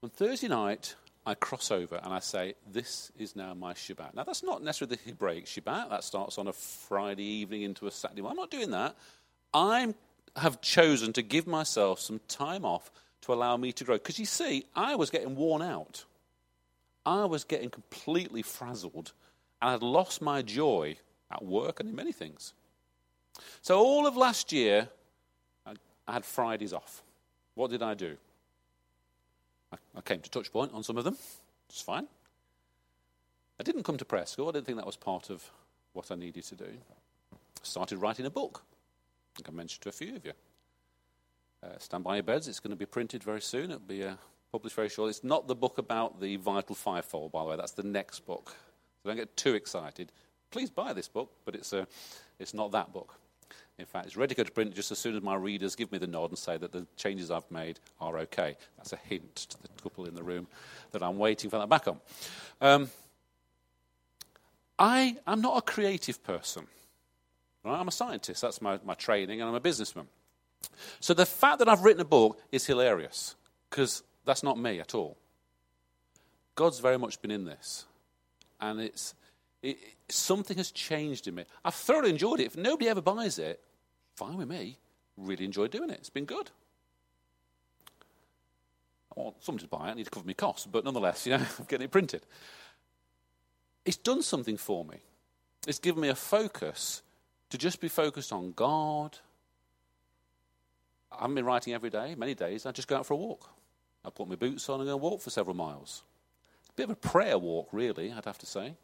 On 0.02 0.10
Thursday 0.10 0.48
night, 0.48 0.96
I 1.26 1.34
cross 1.34 1.72
over 1.72 2.00
and 2.02 2.14
I 2.14 2.20
say, 2.20 2.54
This 2.72 3.12
is 3.18 3.36
now 3.36 3.54
my 3.54 3.74
Shabbat. 3.74 4.14
Now, 4.14 4.24
that's 4.24 4.44
not 4.44 4.64
necessarily 4.64 4.96
the 4.96 5.10
Hebraic 5.10 5.46
Shabbat. 5.46 5.90
That 5.90 6.06
starts 6.06 6.38
on 6.38 6.48
a 6.48 6.54
Friday 6.54 7.24
evening 7.24 7.64
into 7.64 7.86
a 7.86 7.92
Saturday. 7.92 8.24
I'm 8.26 8.38
not 8.38 8.50
doing 8.50 8.72
that. 8.72 8.96
I 9.54 9.94
have 10.38 10.62
chosen 10.62 11.12
to 11.14 11.22
give 11.22 11.48
myself 11.48 12.00
some 12.00 12.22
time 12.30 12.64
off 12.64 12.92
to 13.22 13.34
allow 13.34 13.58
me 13.58 13.74
to 13.74 13.84
grow. 13.84 13.96
Because 13.96 14.20
you 14.20 14.26
see, 14.26 14.64
I 14.74 14.96
was 14.96 15.10
getting 15.10 15.36
worn 15.36 15.62
out. 15.62 16.06
I 17.06 17.26
was 17.26 17.44
getting 17.44 17.70
completely 17.70 18.42
frazzled. 18.42 19.12
And 19.62 19.72
I'd 19.72 19.84
lost 19.84 20.22
my 20.22 20.42
joy 20.42 20.96
at 21.30 21.44
work 21.44 21.82
and 21.82 21.90
in 21.90 21.96
many 21.96 22.14
things. 22.14 22.54
So, 23.62 23.78
all 23.78 24.08
of 24.08 24.16
last 24.16 24.54
year, 24.54 24.88
I 25.66 26.14
had 26.14 26.24
Fridays 26.24 26.72
off. 26.72 27.04
What 27.56 27.70
did 27.70 27.84
I 27.84 27.96
do? 27.96 28.16
I 29.72 30.02
came 30.02 30.22
to 30.22 30.30
Touchpoint 30.30 30.74
on 30.74 30.84
some 30.84 30.98
of 30.98 31.04
them. 31.04 31.18
It's 31.70 31.82
fine. 31.82 32.08
I 33.60 33.64
didn't 33.64 33.84
come 33.84 33.98
to 33.98 34.06
prayer 34.06 34.26
school. 34.26 34.50
I 34.50 34.52
didn't 34.52 34.66
think 34.66 34.78
that 34.78 34.86
was 34.86 34.96
part 34.96 35.30
of 35.30 35.44
what 35.94 36.12
I 36.12 36.16
needed 36.16 36.44
to 36.46 36.56
do. 36.56 36.66
I 37.34 37.36
started 37.64 37.98
writing 37.98 38.26
a 38.26 38.30
book. 38.30 38.64
I 38.64 39.38
think 39.38 39.50
I 39.50 39.52
mentioned 39.52 39.82
to 39.82 39.90
a 39.90 39.92
few 39.92 40.16
of 40.16 40.26
you. 40.26 40.34
Uh, 41.62 41.78
stand 41.78 42.04
by 42.04 42.16
your 42.16 42.24
beds. 42.24 42.48
It's 42.48 42.60
going 42.60 42.72
to 42.72 42.78
be 42.78 42.86
printed 42.86 43.24
very 43.24 43.42
soon. 43.42 43.66
It'll 43.66 43.80
be 43.80 44.04
uh, 44.04 44.16
published 44.52 44.76
very 44.76 44.90
shortly. 44.90 45.12
It's 45.12 45.24
not 45.24 45.48
the 45.48 45.56
book 45.56 45.78
about 45.78 46.22
the 46.22 46.38
vital 46.38 46.76
fivefold, 46.76 47.32
by 47.32 47.44
the 47.44 47.50
way. 47.50 47.56
That's 47.58 47.74
the 47.74 47.84
next 47.84 48.26
book. 48.26 48.56
So 49.04 49.10
don't 49.10 49.18
get 49.18 49.36
too 49.36 49.56
excited. 49.56 50.12
Please 50.52 50.70
buy 50.70 50.94
this 50.94 51.08
book, 51.08 51.32
but 51.46 51.56
it's, 51.56 51.74
uh, 51.74 51.86
it's 52.40 52.54
not 52.54 52.72
that 52.72 52.94
book. 52.94 53.20
In 53.78 53.86
fact, 53.86 54.08
it's 54.08 54.18
ready 54.18 54.36
to 54.36 54.36
go 54.36 54.44
to 54.44 54.52
print 54.52 54.76
just 54.76 54.92
as 54.92 55.00
soon 55.00 55.16
as 55.16 55.24
my 55.24 55.36
readers 55.36 55.76
give 55.76 55.92
me 55.92 55.98
the 55.98 56.08
nod 56.08 56.32
and 56.32 56.38
say 56.38 56.58
that 56.58 56.72
the 56.72 56.86
changes 56.98 57.32
I've 57.32 57.50
made 57.50 57.80
are 58.02 58.18
okay. 58.20 58.58
That's 58.78 58.94
a 58.94 58.98
hint 58.98 59.36
to 59.36 59.62
the 59.62 59.70
couple 59.82 60.06
in 60.06 60.16
the 60.16 60.24
room 60.24 60.48
that 60.92 61.02
I'm 61.02 61.18
waiting 61.18 61.50
for 61.50 61.58
that 61.60 61.70
back 61.70 61.88
on. 61.88 62.00
Um, 62.60 62.90
I 64.78 65.18
am 65.28 65.42
not 65.42 65.58
a 65.58 65.62
creative 65.62 66.24
person. 66.24 66.68
Right? 67.64 67.80
I'm 67.80 67.88
a 67.88 67.92
scientist. 67.92 68.42
That's 68.42 68.62
my, 68.62 68.80
my 68.86 68.94
training, 68.94 69.42
and 69.42 69.50
I'm 69.50 69.56
a 69.56 69.60
businessman. 69.60 70.08
So 71.00 71.14
the 71.14 71.26
fact 71.26 71.60
that 71.60 71.70
I've 71.70 71.84
written 71.84 72.02
a 72.02 72.06
book 72.06 72.42
is 72.52 72.66
hilarious 72.66 73.36
because 73.70 74.04
that's 74.26 74.44
not 74.44 74.58
me 74.58 74.80
at 74.80 74.94
all. 74.94 75.18
God's 76.56 76.80
very 76.80 76.98
much 76.98 77.22
been 77.22 77.32
in 77.32 77.46
this. 77.46 77.86
And 78.60 78.82
it's, 78.82 79.14
it, 79.62 79.78
something 80.08 80.58
has 80.58 80.72
changed 80.72 81.28
in 81.28 81.36
me. 81.36 81.46
I've 81.64 81.76
thoroughly 81.76 82.10
enjoyed 82.10 82.40
it. 82.40 82.46
If 82.46 82.58
nobody 82.58 82.90
ever 82.90 83.02
buys 83.02 83.40
it, 83.40 83.60
fine 84.16 84.38
with 84.38 84.50
me. 84.50 84.78
Really 85.18 85.46
enjoyed 85.46 85.72
doing 85.72 85.90
it. 85.90 86.00
It's 86.00 86.10
been 86.10 86.26
good. 86.26 86.50
I 89.16 89.22
want 89.22 89.44
somebody 89.44 89.66
to 89.66 89.70
buy 89.70 89.90
it. 89.90 89.92
I 89.92 89.94
need 89.96 90.06
to 90.06 90.12
cover 90.12 90.26
my 90.26 90.34
costs, 90.34 90.66
but 90.66 90.86
nonetheless, 90.86 91.26
you 91.26 91.38
know, 91.38 91.44
I'm 91.60 91.66
getting 91.68 91.86
it 91.86 91.92
printed. 91.92 92.26
It's 93.86 93.98
done 93.98 94.22
something 94.22 94.58
for 94.58 94.86
me. 94.86 94.98
It's 95.68 95.80
given 95.80 96.02
me 96.02 96.10
a 96.10 96.16
focus 96.16 97.02
to 97.50 97.58
just 97.58 97.82
be 97.82 97.90
focused 97.90 98.32
on 98.32 98.54
God. 98.54 99.18
I 101.12 101.22
haven't 101.22 101.36
been 101.36 101.46
writing 101.46 101.74
every 101.74 101.90
day, 101.90 102.16
many 102.16 102.34
days. 102.34 102.66
I 102.66 102.72
just 102.72 102.88
go 102.88 102.98
out 102.98 103.06
for 103.06 103.14
a 103.14 103.18
walk. 103.18 103.50
I 104.06 104.10
put 104.10 104.30
my 104.30 104.36
boots 104.36 104.70
on 104.70 104.80
and 104.80 104.88
go 104.88 104.96
walk 104.96 105.22
for 105.22 105.30
several 105.30 105.56
miles. 105.56 106.04
A 106.70 106.74
bit 106.74 106.84
of 106.86 106.92
a 106.92 106.96
prayer 106.96 107.38
walk, 107.38 107.70
really, 107.72 108.12
I'd 108.12 108.26
have 108.26 108.38
to 108.38 108.46
say. 108.46 108.76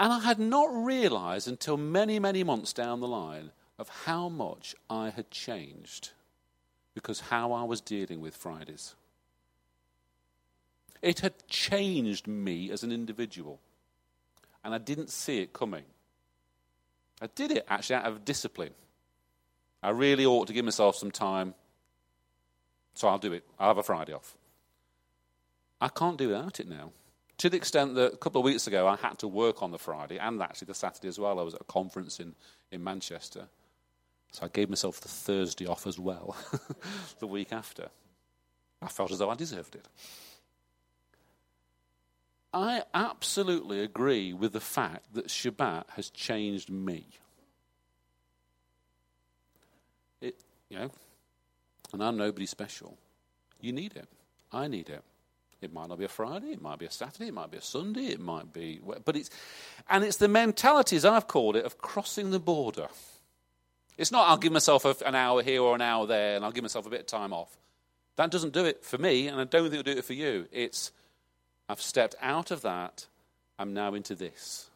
And 0.00 0.14
I 0.14 0.20
had 0.20 0.38
not 0.38 0.70
realized 0.72 1.46
until 1.46 1.76
many, 1.76 2.18
many 2.18 2.42
months 2.42 2.72
down 2.72 3.00
the 3.00 3.06
line 3.06 3.50
of 3.78 3.90
how 4.06 4.30
much 4.30 4.74
I 4.88 5.10
had 5.10 5.30
changed 5.30 6.12
because 6.94 7.20
how 7.20 7.52
I 7.52 7.64
was 7.64 7.82
dealing 7.82 8.22
with 8.22 8.34
Fridays. 8.34 8.94
It 11.02 11.20
had 11.20 11.46
changed 11.48 12.26
me 12.26 12.70
as 12.70 12.82
an 12.82 12.92
individual, 12.92 13.60
and 14.64 14.74
I 14.74 14.78
didn't 14.78 15.10
see 15.10 15.40
it 15.40 15.52
coming. 15.52 15.84
I 17.20 17.26
did 17.26 17.50
it 17.50 17.66
actually 17.68 17.96
out 17.96 18.06
of 18.06 18.24
discipline. 18.24 18.72
I 19.82 19.90
really 19.90 20.24
ought 20.24 20.46
to 20.46 20.54
give 20.54 20.64
myself 20.64 20.96
some 20.96 21.10
time, 21.10 21.54
so 22.94 23.06
I'll 23.06 23.18
do 23.18 23.34
it. 23.34 23.44
I'll 23.58 23.68
have 23.68 23.76
a 23.76 23.82
Friday 23.82 24.14
off. 24.14 24.34
I 25.78 25.88
can't 25.88 26.16
do 26.16 26.28
without 26.28 26.58
it 26.58 26.70
now. 26.70 26.92
To 27.40 27.48
the 27.48 27.56
extent 27.56 27.94
that 27.94 28.12
a 28.12 28.16
couple 28.18 28.42
of 28.42 28.44
weeks 28.44 28.66
ago 28.66 28.86
I 28.86 28.96
had 28.96 29.18
to 29.20 29.28
work 29.28 29.62
on 29.62 29.70
the 29.70 29.78
Friday 29.78 30.18
and 30.18 30.42
actually 30.42 30.66
the 30.66 30.74
Saturday 30.74 31.08
as 31.08 31.18
well. 31.18 31.40
I 31.40 31.42
was 31.42 31.54
at 31.54 31.62
a 31.62 31.72
conference 31.72 32.20
in, 32.20 32.34
in 32.70 32.84
Manchester. 32.84 33.46
So 34.32 34.44
I 34.44 34.48
gave 34.48 34.68
myself 34.68 35.00
the 35.00 35.08
Thursday 35.08 35.66
off 35.66 35.86
as 35.86 35.98
well, 35.98 36.36
the 37.18 37.26
week 37.26 37.50
after. 37.50 37.88
I 38.82 38.88
felt 38.88 39.10
as 39.10 39.20
though 39.20 39.30
I 39.30 39.36
deserved 39.36 39.74
it. 39.74 39.88
I 42.52 42.82
absolutely 42.92 43.80
agree 43.80 44.34
with 44.34 44.52
the 44.52 44.60
fact 44.60 45.14
that 45.14 45.28
Shabbat 45.28 45.84
has 45.96 46.10
changed 46.10 46.68
me. 46.68 47.06
It, 50.20 50.38
you 50.68 50.78
know, 50.78 50.90
and 51.94 52.04
I'm 52.04 52.18
nobody 52.18 52.44
special. 52.44 52.98
You 53.62 53.72
need 53.72 53.96
it. 53.96 54.08
I 54.52 54.68
need 54.68 54.90
it. 54.90 55.02
It 55.60 55.72
might 55.72 55.88
not 55.88 55.98
be 55.98 56.04
a 56.04 56.08
Friday, 56.08 56.52
it 56.52 56.62
might 56.62 56.78
be 56.78 56.86
a 56.86 56.90
Saturday, 56.90 57.28
it 57.28 57.34
might 57.34 57.50
be 57.50 57.58
a 57.58 57.62
Sunday, 57.62 58.06
it 58.06 58.20
might 58.20 58.52
be, 58.52 58.80
but 59.04 59.14
it's, 59.14 59.28
and 59.90 60.02
it's 60.04 60.16
the 60.16 60.28
mentality, 60.28 60.96
as 60.96 61.04
I've 61.04 61.28
called 61.28 61.54
it, 61.54 61.66
of 61.66 61.76
crossing 61.76 62.30
the 62.30 62.40
border. 62.40 62.88
It's 63.98 64.10
not 64.10 64.28
I'll 64.28 64.38
give 64.38 64.52
myself 64.52 64.86
an 65.02 65.14
hour 65.14 65.42
here 65.42 65.60
or 65.60 65.74
an 65.74 65.82
hour 65.82 66.06
there 66.06 66.36
and 66.36 66.42
I'll 66.42 66.52
give 66.52 66.64
myself 66.64 66.86
a 66.86 66.90
bit 66.90 67.00
of 67.00 67.06
time 67.06 67.34
off. 67.34 67.54
That 68.16 68.30
doesn't 68.30 68.54
do 68.54 68.64
it 68.64 68.82
for 68.82 68.96
me, 68.96 69.28
and 69.28 69.38
I 69.38 69.44
don't 69.44 69.62
think 69.62 69.80
it'll 69.80 69.92
do 69.92 69.98
it 69.98 70.04
for 70.04 70.14
you. 70.14 70.46
It's 70.50 70.90
I've 71.68 71.82
stepped 71.82 72.14
out 72.22 72.50
of 72.50 72.62
that, 72.62 73.06
I'm 73.58 73.74
now 73.74 73.92
into 73.94 74.14
this. 74.14 74.70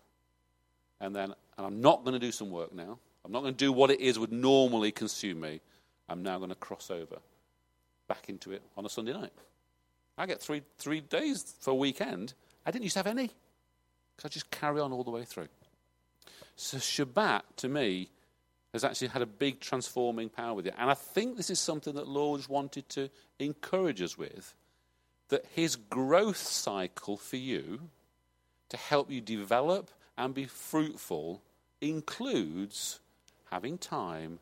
And 1.01 1.17
then 1.17 1.35
and 1.57 1.67
I'm 1.67 1.81
not 1.81 2.05
going 2.05 2.13
to 2.13 2.19
do 2.19 2.33
some 2.33 2.51
work 2.51 2.75
now. 2.75 2.99
I'm 3.25 3.33
not 3.33 3.41
going 3.41 3.55
to 3.55 3.59
do 3.59 3.73
what 3.73 3.91
it 3.91 4.01
is 4.01 4.19
would 4.19 4.33
normally 4.33 4.93
consume 4.93 5.41
me. 5.41 5.61
I'm 6.09 6.23
now 6.23 6.37
going 6.39 6.51
to 6.51 6.57
cross 6.57 6.91
over 6.91 7.17
back 8.09 8.29
into 8.29 8.53
it 8.53 8.63
on 8.77 8.85
a 8.85 8.89
Sunday 8.91 9.13
night. 9.13 9.33
I 10.17 10.27
get 10.27 10.41
three, 10.41 10.63
three 10.79 11.01
days 11.01 11.55
for 11.61 11.71
a 11.71 11.75
weekend. 11.75 12.35
I 12.65 12.71
didn't 12.71 12.85
used 12.85 12.95
to 12.95 13.01
have 13.01 13.07
any 13.07 13.31
because 14.17 14.25
I 14.25 14.29
just 14.29 14.51
carry 14.51 14.81
on 14.81 14.93
all 14.93 15.05
the 15.05 15.11
way 15.11 15.25
through. 15.25 15.49
So 16.57 16.79
Shabbat, 16.79 17.43
to 17.57 17.69
me, 17.69 18.11
has 18.73 18.85
actually 18.85 19.09
had 19.09 19.23
a 19.23 19.27
big 19.27 19.61
transforming 19.61 20.29
power 20.29 20.55
with 20.55 20.67
it. 20.67 20.75
And 20.79 20.91
I 20.91 20.95
think 20.95 21.37
this 21.37 21.51
is 21.51 21.61
something 21.61 21.95
that 21.95 22.09
Lord 22.09 22.47
wanted 22.49 22.89
to 22.91 23.09
encourage 23.39 24.03
us 24.03 24.17
with 24.17 24.55
that 25.29 25.47
his 25.55 25.77
growth 25.77 26.37
cycle 26.37 27.17
for 27.17 27.37
you 27.37 27.81
to 28.69 28.77
help 28.77 29.11
you 29.11 29.21
develop 29.21 29.91
and 30.17 30.35
be 30.35 30.45
fruitful 30.45 31.43
includes 31.81 33.01
having 33.51 33.79
time 33.79 34.39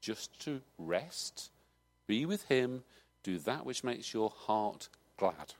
just 0.00 0.40
to 0.44 0.60
rest, 0.78 1.50
be 2.06 2.26
with 2.26 2.44
him, 2.44 2.82
do 3.22 3.38
that 3.38 3.64
which 3.64 3.84
makes 3.84 4.12
your 4.12 4.30
heart 4.30 4.88
glad. 5.16 5.54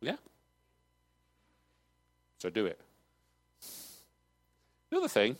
Yeah? 0.00 0.16
So 2.38 2.50
do 2.50 2.66
it. 2.66 2.80
The 4.90 4.98
other 4.98 5.08
thing 5.08 5.36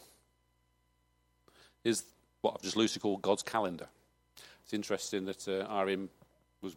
is 1.84 2.04
what 2.40 2.54
I've 2.56 2.62
just 2.62 2.76
loosely 2.76 3.00
called 3.00 3.22
God's 3.22 3.42
calendar. 3.42 3.88
It's 4.64 4.72
interesting 4.72 5.26
that 5.26 5.46
uh, 5.46 5.96
was 6.62 6.74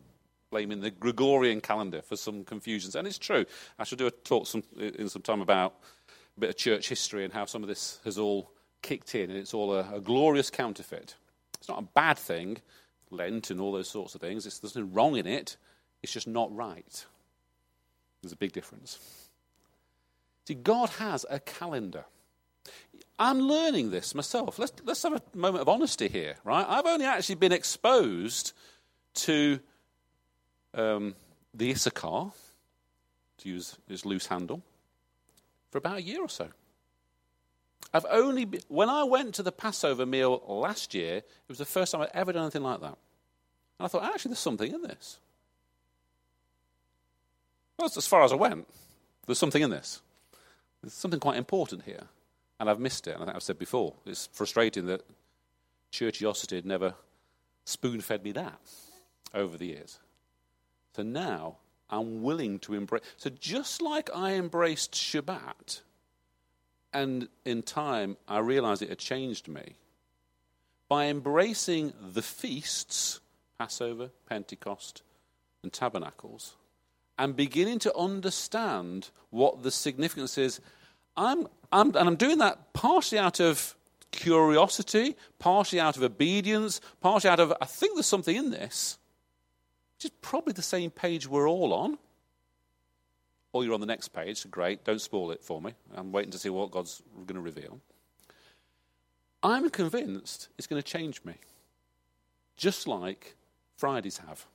blaming 0.51 0.81
the 0.81 0.91
Gregorian 0.91 1.61
calendar 1.61 2.01
for 2.01 2.15
some 2.15 2.43
confusions, 2.43 2.95
and 2.95 3.07
it's 3.07 3.17
true. 3.17 3.45
I 3.79 3.83
shall 3.83 3.97
do 3.97 4.07
a 4.07 4.11
talk 4.11 4.47
some, 4.47 4.63
in 4.77 5.09
some 5.09 5.21
time 5.21 5.41
about 5.41 5.75
a 6.35 6.39
bit 6.39 6.49
of 6.49 6.57
church 6.57 6.89
history 6.89 7.23
and 7.23 7.33
how 7.33 7.45
some 7.45 7.63
of 7.63 7.69
this 7.69 7.99
has 8.03 8.17
all 8.17 8.51
kicked 8.81 9.15
in, 9.15 9.29
and 9.29 9.39
it's 9.39 9.53
all 9.53 9.73
a, 9.73 9.95
a 9.95 10.01
glorious 10.01 10.49
counterfeit. 10.49 11.15
It's 11.57 11.69
not 11.69 11.79
a 11.79 11.87
bad 11.93 12.17
thing, 12.17 12.57
Lent 13.09 13.49
and 13.49 13.59
all 13.59 13.71
those 13.71 13.89
sorts 13.89 14.15
of 14.15 14.21
things. 14.21 14.45
It's, 14.45 14.59
there's 14.59 14.75
nothing 14.75 14.93
wrong 14.93 15.15
in 15.15 15.27
it. 15.27 15.57
It's 16.03 16.13
just 16.13 16.27
not 16.27 16.55
right. 16.55 17.05
There's 18.21 18.33
a 18.33 18.37
big 18.37 18.51
difference. 18.51 18.99
See, 20.47 20.53
God 20.55 20.89
has 20.91 21.25
a 21.29 21.39
calendar. 21.39 22.05
I'm 23.19 23.39
learning 23.39 23.91
this 23.91 24.13
myself. 24.13 24.59
Let's, 24.59 24.73
let's 24.83 25.03
have 25.03 25.13
a 25.13 25.21
moment 25.37 25.61
of 25.61 25.69
honesty 25.69 26.07
here, 26.07 26.35
right? 26.43 26.65
I've 26.67 26.85
only 26.85 27.05
actually 27.05 27.35
been 27.35 27.51
exposed 27.51 28.53
to 29.15 29.59
um, 30.73 31.15
the 31.53 31.71
Issachar, 31.71 32.31
to 33.39 33.49
use 33.49 33.77
his 33.87 34.05
loose 34.05 34.27
handle, 34.27 34.61
for 35.71 35.79
about 35.79 35.97
a 35.97 36.01
year 36.01 36.21
or 36.21 36.29
so. 36.29 36.49
I've 37.93 38.05
only 38.09 38.45
been, 38.45 38.61
when 38.67 38.89
I 38.89 39.03
went 39.03 39.35
to 39.35 39.43
the 39.43 39.51
Passover 39.51 40.05
meal 40.05 40.43
last 40.47 40.93
year, 40.93 41.17
it 41.17 41.25
was 41.47 41.57
the 41.57 41.65
first 41.65 41.91
time 41.91 42.01
I'd 42.01 42.11
ever 42.13 42.33
done 42.33 42.43
anything 42.43 42.63
like 42.63 42.81
that. 42.81 42.97
And 43.79 43.85
I 43.85 43.87
thought, 43.87 44.03
actually, 44.03 44.29
there's 44.29 44.39
something 44.39 44.73
in 44.73 44.81
this. 44.81 45.19
Well, 47.77 47.89
as 47.95 48.07
far 48.07 48.23
as 48.23 48.31
I 48.31 48.35
went. 48.35 48.67
There's 49.25 49.37
something 49.37 49.61
in 49.61 49.69
this. 49.69 50.01
There's 50.81 50.93
something 50.93 51.19
quite 51.19 51.37
important 51.37 51.83
here. 51.83 52.03
And 52.59 52.69
I've 52.69 52.79
missed 52.79 53.07
it. 53.07 53.13
And 53.13 53.23
I 53.23 53.25
think 53.25 53.35
I've 53.35 53.43
said 53.43 53.59
before, 53.59 53.93
it's 54.05 54.29
frustrating 54.33 54.87
that 54.87 55.01
churchiosity 55.91 56.55
had 56.55 56.65
never 56.65 56.95
spoon 57.65 58.01
fed 58.01 58.23
me 58.23 58.31
that 58.31 58.59
over 59.33 59.57
the 59.57 59.67
years. 59.67 59.99
So 60.95 61.03
now 61.03 61.57
I'm 61.89 62.23
willing 62.23 62.59
to 62.59 62.73
embrace. 62.73 63.03
So 63.17 63.29
just 63.29 63.81
like 63.81 64.09
I 64.15 64.33
embraced 64.33 64.93
Shabbat, 64.93 65.81
and 66.93 67.27
in 67.45 67.63
time 67.63 68.17
I 68.27 68.39
realized 68.39 68.81
it 68.81 68.89
had 68.89 68.99
changed 68.99 69.47
me, 69.47 69.75
by 70.87 71.07
embracing 71.07 71.93
the 72.13 72.21
feasts, 72.21 73.19
Passover, 73.59 74.11
Pentecost, 74.27 75.03
and 75.63 75.73
Tabernacles, 75.73 76.55
and 77.17 77.35
beginning 77.35 77.79
to 77.79 77.95
understand 77.97 79.09
what 79.31 79.63
the 79.63 79.71
significance 79.71 80.37
is. 80.37 80.61
I'm, 81.15 81.47
I'm, 81.71 81.87
and 81.95 82.07
I'm 82.07 82.15
doing 82.15 82.37
that 82.37 82.73
partially 82.73 83.19
out 83.19 83.39
of 83.39 83.75
curiosity, 84.11 85.15
partially 85.39 85.79
out 85.79 85.97
of 85.97 86.03
obedience, 86.03 86.79
partially 87.01 87.29
out 87.29 87.39
of, 87.39 87.53
I 87.59 87.65
think 87.65 87.95
there's 87.95 88.05
something 88.05 88.35
in 88.35 88.51
this, 88.51 88.97
which 89.97 90.05
is 90.05 90.17
probably 90.21 90.53
the 90.53 90.61
same 90.61 90.91
page 90.91 91.27
we're 91.27 91.49
all 91.49 91.73
on. 91.73 91.97
Or 93.53 93.63
you're 93.63 93.73
on 93.73 93.79
the 93.79 93.85
next 93.85 94.09
page, 94.09 94.49
great, 94.51 94.83
don't 94.83 95.01
spoil 95.01 95.31
it 95.31 95.43
for 95.43 95.61
me. 95.61 95.73
I'm 95.95 96.11
waiting 96.11 96.31
to 96.31 96.37
see 96.37 96.49
what 96.49 96.71
God's 96.71 97.01
going 97.15 97.35
to 97.35 97.41
reveal. 97.41 97.79
I'm 99.41 99.69
convinced 99.69 100.49
it's 100.57 100.67
going 100.67 100.81
to 100.81 100.87
change 100.87 101.23
me, 101.23 101.35
just 102.57 102.87
like 102.87 103.35
Fridays 103.77 104.17
have. 104.17 104.45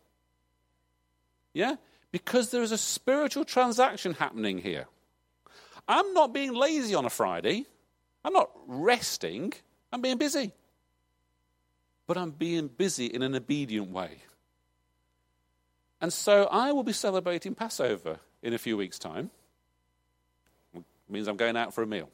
Yeah? 1.55 1.77
because 2.13 2.51
there 2.51 2.63
is 2.63 2.71
a 2.71 2.79
spiritual 2.79 3.45
transaction 3.45 4.13
happening 4.15 4.59
here. 4.59 4.87
I'm 5.89 6.13
not 6.13 6.33
being 6.33 6.55
lazy 6.55 6.95
on 6.95 7.07
a 7.07 7.11
Friday. 7.11 7.65
I'm 8.25 8.35
not 8.35 8.51
resting. 8.67 9.53
I'm 9.91 10.03
being 10.03 10.19
busy. 10.19 10.53
But 12.07 12.19
I'm 12.19 12.31
being 12.31 12.69
busy 12.69 13.07
in 13.07 13.23
an 13.23 13.35
obedient 13.35 13.91
way. 13.91 14.19
And 16.01 16.13
so 16.13 16.45
I 16.45 16.73
will 16.73 16.83
be 16.85 16.93
celebrating 16.93 17.55
Passover 17.55 18.21
in 18.43 18.55
a 18.55 18.59
few 18.59 18.77
weeks' 18.77 18.99
time. 18.99 19.31
It 20.75 20.83
means 21.09 21.29
I'm 21.29 21.37
going 21.37 21.57
out 21.57 21.75
for 21.75 21.83
a 21.83 21.87
meal. 21.87 22.09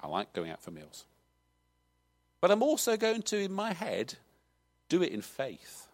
I 0.00 0.08
like 0.08 0.32
going 0.32 0.50
out 0.50 0.62
for 0.62 0.70
meals. 0.70 1.04
But 2.40 2.50
I'm 2.50 2.62
also 2.62 2.96
going 2.96 3.22
to, 3.22 3.38
in 3.38 3.52
my 3.52 3.72
head, 3.72 4.14
do 4.88 5.02
it 5.02 5.12
in 5.12 5.22
faith. 5.22 5.86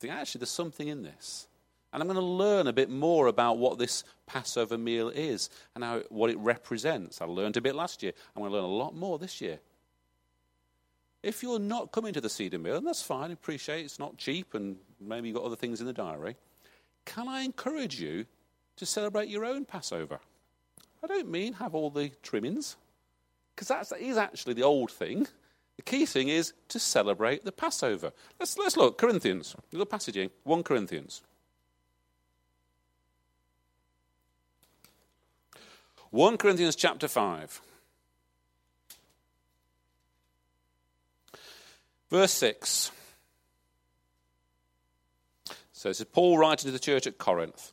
think, 0.00 0.12
actually, 0.12 0.40
there's 0.40 0.50
something 0.50 0.88
in 0.88 1.02
this. 1.02 1.46
And 1.92 2.02
I'm 2.02 2.08
going 2.08 2.18
to 2.18 2.24
learn 2.24 2.66
a 2.66 2.72
bit 2.72 2.90
more 2.90 3.28
about 3.28 3.58
what 3.58 3.78
this 3.78 4.02
Passover 4.26 4.76
meal 4.76 5.10
is 5.10 5.50
and 5.74 5.84
how, 5.84 6.00
what 6.08 6.30
it 6.30 6.38
represents. 6.38 7.20
I 7.20 7.26
learned 7.26 7.56
a 7.56 7.60
bit 7.60 7.76
last 7.76 8.02
year. 8.02 8.12
I'm 8.34 8.42
going 8.42 8.50
to 8.50 8.56
learn 8.56 8.64
a 8.64 8.74
lot 8.74 8.96
more 8.96 9.18
this 9.18 9.40
year. 9.40 9.60
If 11.22 11.42
you're 11.42 11.60
not 11.60 11.92
coming 11.92 12.12
to 12.12 12.20
the 12.20 12.28
Seder 12.28 12.58
Meal, 12.58 12.76
and 12.76 12.86
that's 12.86 13.00
fine, 13.00 13.30
I 13.30 13.34
appreciate 13.34 13.84
it's 13.84 13.98
not 13.98 14.16
cheap 14.16 14.54
and 14.54 14.76
maybe 15.00 15.28
you've 15.28 15.36
got 15.36 15.44
other 15.44 15.56
things 15.56 15.80
in 15.80 15.86
the 15.86 15.92
diary, 15.92 16.36
can 17.04 17.28
I 17.28 17.42
encourage 17.42 18.00
you 18.00 18.26
to 18.76 18.86
celebrate 18.86 19.28
your 19.28 19.44
own 19.44 19.64
Passover? 19.64 20.18
I 21.02 21.06
don't 21.06 21.30
mean 21.30 21.54
have 21.54 21.74
all 21.74 21.90
the 21.90 22.10
trimmings, 22.22 22.76
because 23.54 23.68
that 23.68 24.00
is 24.00 24.16
actually 24.16 24.54
the 24.54 24.62
old 24.62 24.90
thing. 24.90 25.26
The 25.76 25.82
key 25.82 26.06
thing 26.06 26.28
is 26.28 26.52
to 26.68 26.78
celebrate 26.78 27.44
the 27.44 27.52
Passover. 27.52 28.12
Let's, 28.38 28.56
let's 28.56 28.76
look, 28.76 28.96
Corinthians, 28.96 29.54
little 29.72 29.86
passage 29.86 30.16
in 30.16 30.30
1 30.44 30.62
Corinthians. 30.62 31.22
1 36.10 36.36
Corinthians 36.36 36.76
chapter 36.76 37.08
5. 37.08 37.60
Verse 42.08 42.32
6. 42.32 42.92
So 45.84 45.90
this 45.90 46.00
is 46.00 46.06
Paul 46.06 46.38
writing 46.38 46.68
to 46.68 46.72
the 46.72 46.78
church 46.78 47.06
at 47.06 47.18
Corinth. 47.18 47.72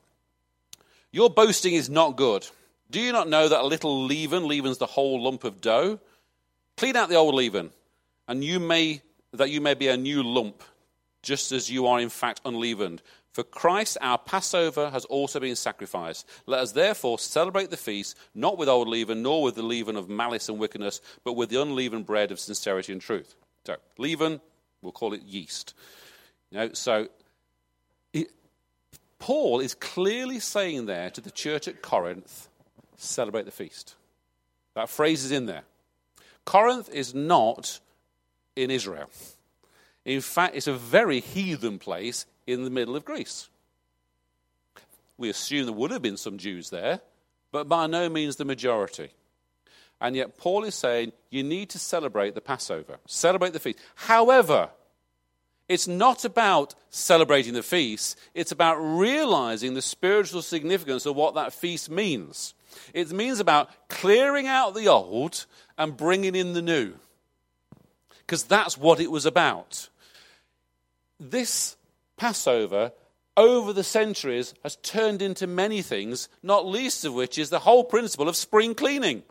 Your 1.13 1.29
boasting 1.29 1.75
is 1.75 1.89
not 1.89 2.17
good. 2.17 2.45
Do 2.89 2.99
you 2.99 3.13
not 3.13 3.29
know 3.29 3.47
that 3.47 3.61
a 3.61 3.65
little 3.65 4.03
leaven 4.03 4.49
leavens 4.49 4.79
the 4.79 4.85
whole 4.85 5.23
lump 5.23 5.45
of 5.45 5.61
dough? 5.61 5.97
Clean 6.75 6.97
out 6.97 7.07
the 7.07 7.15
old 7.15 7.35
leaven, 7.35 7.69
and 8.27 8.43
you 8.43 8.59
may 8.59 9.01
that 9.31 9.49
you 9.49 9.61
may 9.61 9.75
be 9.75 9.87
a 9.87 9.95
new 9.95 10.23
lump, 10.23 10.61
just 11.23 11.53
as 11.53 11.69
you 11.69 11.87
are 11.87 12.01
in 12.01 12.09
fact 12.09 12.41
unleavened. 12.43 13.01
For 13.31 13.43
Christ, 13.43 13.97
our 14.01 14.17
Passover, 14.17 14.89
has 14.89 15.05
also 15.05 15.39
been 15.39 15.55
sacrificed. 15.55 16.27
Let 16.45 16.59
us 16.59 16.73
therefore 16.73 17.17
celebrate 17.17 17.69
the 17.69 17.77
feast, 17.77 18.17
not 18.35 18.57
with 18.57 18.67
old 18.67 18.89
leaven, 18.89 19.23
nor 19.23 19.41
with 19.41 19.55
the 19.55 19.63
leaven 19.63 19.95
of 19.95 20.09
malice 20.09 20.49
and 20.49 20.59
wickedness, 20.59 20.99
but 21.23 21.37
with 21.37 21.47
the 21.47 21.61
unleavened 21.61 22.07
bread 22.07 22.33
of 22.33 22.41
sincerity 22.41 22.91
and 22.91 23.01
truth. 23.01 23.35
So, 23.65 23.77
leaven, 23.97 24.41
we'll 24.81 24.91
call 24.91 25.13
it 25.13 25.21
yeast. 25.21 25.75
You 26.49 26.57
know, 26.57 26.73
so, 26.73 27.07
Paul 29.21 29.59
is 29.59 29.75
clearly 29.75 30.39
saying 30.39 30.87
there 30.87 31.11
to 31.11 31.21
the 31.21 31.29
church 31.29 31.67
at 31.67 31.83
Corinth, 31.83 32.49
celebrate 32.97 33.45
the 33.45 33.51
feast. 33.51 33.93
That 34.73 34.89
phrase 34.89 35.23
is 35.23 35.31
in 35.31 35.45
there. 35.45 35.61
Corinth 36.43 36.89
is 36.89 37.13
not 37.13 37.79
in 38.55 38.71
Israel. 38.71 39.11
In 40.05 40.21
fact, 40.21 40.55
it's 40.55 40.65
a 40.65 40.73
very 40.73 41.19
heathen 41.19 41.77
place 41.77 42.25
in 42.47 42.63
the 42.63 42.71
middle 42.71 42.95
of 42.95 43.05
Greece. 43.05 43.47
We 45.19 45.29
assume 45.29 45.65
there 45.65 45.73
would 45.75 45.91
have 45.91 46.01
been 46.01 46.17
some 46.17 46.39
Jews 46.39 46.71
there, 46.71 47.01
but 47.51 47.69
by 47.69 47.85
no 47.85 48.09
means 48.09 48.37
the 48.37 48.45
majority. 48.45 49.11
And 50.01 50.15
yet, 50.15 50.35
Paul 50.39 50.63
is 50.63 50.73
saying 50.73 51.11
you 51.29 51.43
need 51.43 51.69
to 51.69 51.79
celebrate 51.79 52.33
the 52.33 52.41
Passover, 52.41 52.97
celebrate 53.05 53.53
the 53.53 53.59
feast. 53.59 53.77
However, 53.93 54.71
it's 55.71 55.87
not 55.87 56.25
about 56.25 56.75
celebrating 56.89 57.53
the 57.53 57.63
feast, 57.63 58.19
it's 58.33 58.51
about 58.51 58.75
realizing 58.75 59.73
the 59.73 59.81
spiritual 59.81 60.41
significance 60.41 61.05
of 61.05 61.15
what 61.15 61.35
that 61.35 61.53
feast 61.53 61.89
means. 61.89 62.53
It 62.93 63.09
means 63.13 63.39
about 63.39 63.69
clearing 63.87 64.47
out 64.47 64.75
the 64.75 64.89
old 64.89 65.45
and 65.77 65.95
bringing 65.95 66.35
in 66.35 66.51
the 66.51 66.61
new. 66.61 66.95
Because 68.19 68.43
that's 68.43 68.77
what 68.77 68.99
it 68.99 69.09
was 69.09 69.25
about. 69.25 69.87
This 71.21 71.77
Passover 72.17 72.91
over 73.37 73.71
the 73.71 73.83
centuries 73.83 74.53
has 74.63 74.75
turned 74.75 75.21
into 75.21 75.47
many 75.47 75.81
things, 75.81 76.27
not 76.43 76.65
least 76.65 77.05
of 77.05 77.13
which 77.13 77.37
is 77.37 77.49
the 77.49 77.59
whole 77.59 77.85
principle 77.85 78.27
of 78.27 78.35
spring 78.35 78.75
cleaning. 78.75 79.23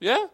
Yeah? 0.00 0.26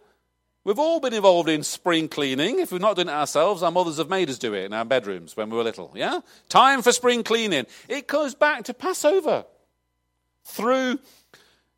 We've 0.69 0.79
all 0.79 1.01
been 1.01 1.15
involved 1.15 1.49
in 1.49 1.63
spring 1.63 2.09
cleaning. 2.11 2.59
If 2.59 2.73
we've 2.73 2.79
not 2.79 2.97
done 2.97 3.09
it 3.09 3.13
ourselves, 3.13 3.63
our 3.63 3.71
mothers 3.71 3.97
have 3.97 4.11
made 4.11 4.29
us 4.29 4.37
do 4.37 4.53
it 4.53 4.67
in 4.67 4.75
our 4.75 4.85
bedrooms 4.85 5.35
when 5.35 5.49
we 5.49 5.57
were 5.57 5.63
little. 5.63 5.91
Yeah? 5.95 6.21
Time 6.51 6.83
for 6.83 6.93
spring 6.93 7.23
cleaning. 7.23 7.65
It 7.89 8.07
goes 8.07 8.35
back 8.35 8.65
to 8.65 8.75
Passover. 8.75 9.47
Through, 10.45 10.99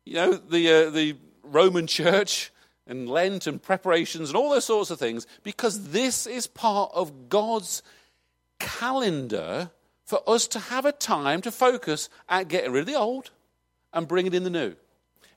you 0.03 0.15
know, 0.15 0.33
the, 0.33 0.73
uh, 0.73 0.89
the 0.89 1.15
Roman 1.41 1.87
church 1.87 2.51
and 2.85 3.07
Lent 3.07 3.47
and 3.47 3.63
preparations 3.63 4.27
and 4.27 4.35
all 4.35 4.49
those 4.49 4.65
sorts 4.65 4.91
of 4.91 4.99
things, 4.99 5.25
because 5.41 5.91
this 5.91 6.27
is 6.27 6.45
part 6.45 6.91
of 6.93 7.29
God's 7.29 7.83
calendar 8.59 9.71
for 10.03 10.21
us 10.27 10.49
to 10.49 10.59
have 10.59 10.83
a 10.83 10.91
time 10.91 11.39
to 11.43 11.51
focus 11.51 12.09
at 12.27 12.49
getting 12.49 12.73
rid 12.73 12.81
of 12.81 12.87
the 12.87 12.99
old 12.99 13.31
and 13.93 14.05
bringing 14.05 14.33
in 14.33 14.43
the 14.43 14.49
new. 14.49 14.75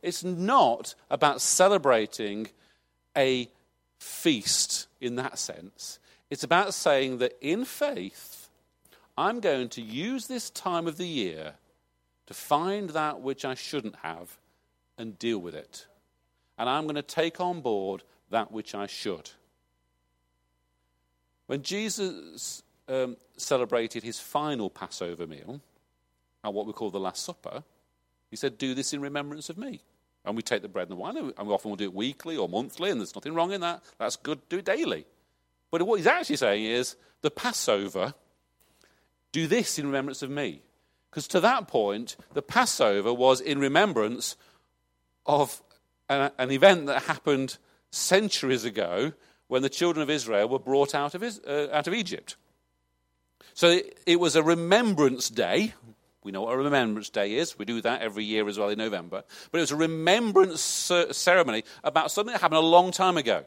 It's 0.03 0.25
not 0.25 0.97
about 1.09 1.41
celebrating 1.41 2.49
a 3.17 3.49
feast 3.99 4.87
in 5.01 5.17
that 5.17 5.39
sense. 5.39 5.99
It's 6.31 6.45
about 6.45 6.75
saying 6.75 7.19
that 7.19 7.37
in 7.41 7.65
faith, 7.65 8.49
I'm 9.17 9.41
going 9.41 9.69
to 9.71 9.83
use 9.83 10.27
this 10.27 10.51
time 10.51 10.87
of 10.87 10.97
the 10.97 11.07
year 11.07 11.55
to 12.27 12.35
find 12.35 12.91
that 12.91 13.21
which 13.21 13.45
I 13.45 13.55
shouldn't 13.55 13.97
have 13.97 14.39
and 14.99 15.19
deal 15.19 15.39
with 15.39 15.55
it. 15.55 15.87
And 16.59 16.69
I'm 16.69 16.85
going 16.85 16.95
to 16.97 17.03
take 17.03 17.41
on 17.41 17.61
board 17.61 18.03
that 18.31 18.51
which 18.51 18.75
I 18.75 18.87
should. 18.87 19.31
When 21.47 21.63
Jesus 21.63 22.63
um, 22.89 23.17
celebrated 23.37 24.03
his 24.03 24.19
final 24.19 24.71
Passover 24.71 25.27
meal, 25.27 25.61
at 26.43 26.53
what 26.53 26.67
we 26.67 26.73
call 26.73 26.91
the 26.91 27.01
Last 27.01 27.25
Supper, 27.25 27.63
he 28.31 28.37
said, 28.37 28.59
Do 28.59 28.75
this 28.75 28.93
in 28.93 29.01
remembrance 29.01 29.51
of 29.51 29.59
me. 29.59 29.83
And 30.25 30.37
we 30.37 30.43
take 30.43 30.63
the 30.63 30.69
bread 30.69 30.89
and 30.89 30.93
the 30.93 31.01
wine, 31.01 31.17
and 31.17 31.47
we 31.47 31.53
often 31.53 31.71
will 31.71 31.77
do 31.77 31.85
it 31.85 31.95
weekly 31.95 32.37
or 32.37 32.49
monthly, 32.49 32.91
and 32.91 33.01
there's 33.01 33.15
nothing 33.15 33.35
wrong 33.35 33.53
in 33.53 33.61
that. 33.61 33.83
That's 33.99 34.17
good, 34.17 34.41
do 34.49 34.59
it 34.59 34.65
daily. 34.65 35.07
But 35.71 35.83
what 35.83 35.97
he's 35.97 36.07
actually 36.07 36.37
saying 36.37 36.65
is, 36.65 36.97
the 37.21 37.31
Passover, 37.31 38.15
do 39.33 39.47
this 39.47 39.79
in 39.79 39.87
remembrance 39.87 40.23
of 40.23 40.31
me. 40.31 40.63
Because 41.11 41.29
to 41.29 41.41
that 41.41 41.69
point, 41.69 42.17
the 42.33 42.43
Passover 42.43 43.13
was 43.13 43.41
in 43.41 43.59
remembrance 43.59 44.37
of 45.27 45.63
an, 46.09 46.31
an, 46.39 46.51
event 46.51 46.87
that 46.87 47.03
happened 47.03 47.59
centuries 47.91 48.65
ago 48.65 49.13
when 49.49 49.63
the 49.63 49.69
children 49.69 50.03
of 50.03 50.11
Israel 50.11 50.49
were 50.49 50.59
brought 50.59 50.95
out 50.95 51.15
of, 51.15 51.23
uh, 51.23 51.69
out 51.73 51.87
of 51.87 51.95
Egypt. 51.95 52.37
So 53.55 53.69
it, 53.71 53.99
it 54.07 54.21
was 54.21 54.37
a 54.37 54.43
remembrance 54.43 55.29
day. 55.29 55.75
We 56.25 56.33
know 56.33 56.43
what 56.43 56.55
a 56.55 56.57
remembrance 56.57 57.11
day 57.11 57.35
is. 57.35 57.57
We 57.59 57.67
do 57.67 57.81
that 57.83 58.01
every 58.01 58.25
year 58.25 58.49
as 58.49 58.59
well 58.59 58.71
in 58.71 58.79
November. 58.79 59.23
But 59.53 59.59
it 59.59 59.61
was 59.61 59.71
a 59.71 59.77
remembrance 59.77 60.63
ceremony 61.13 61.65
about 61.85 62.11
something 62.11 62.33
that 62.33 62.41
happened 62.41 62.59
a 62.59 62.67
long 62.67 62.91
time 62.91 63.17
ago. 63.19 63.45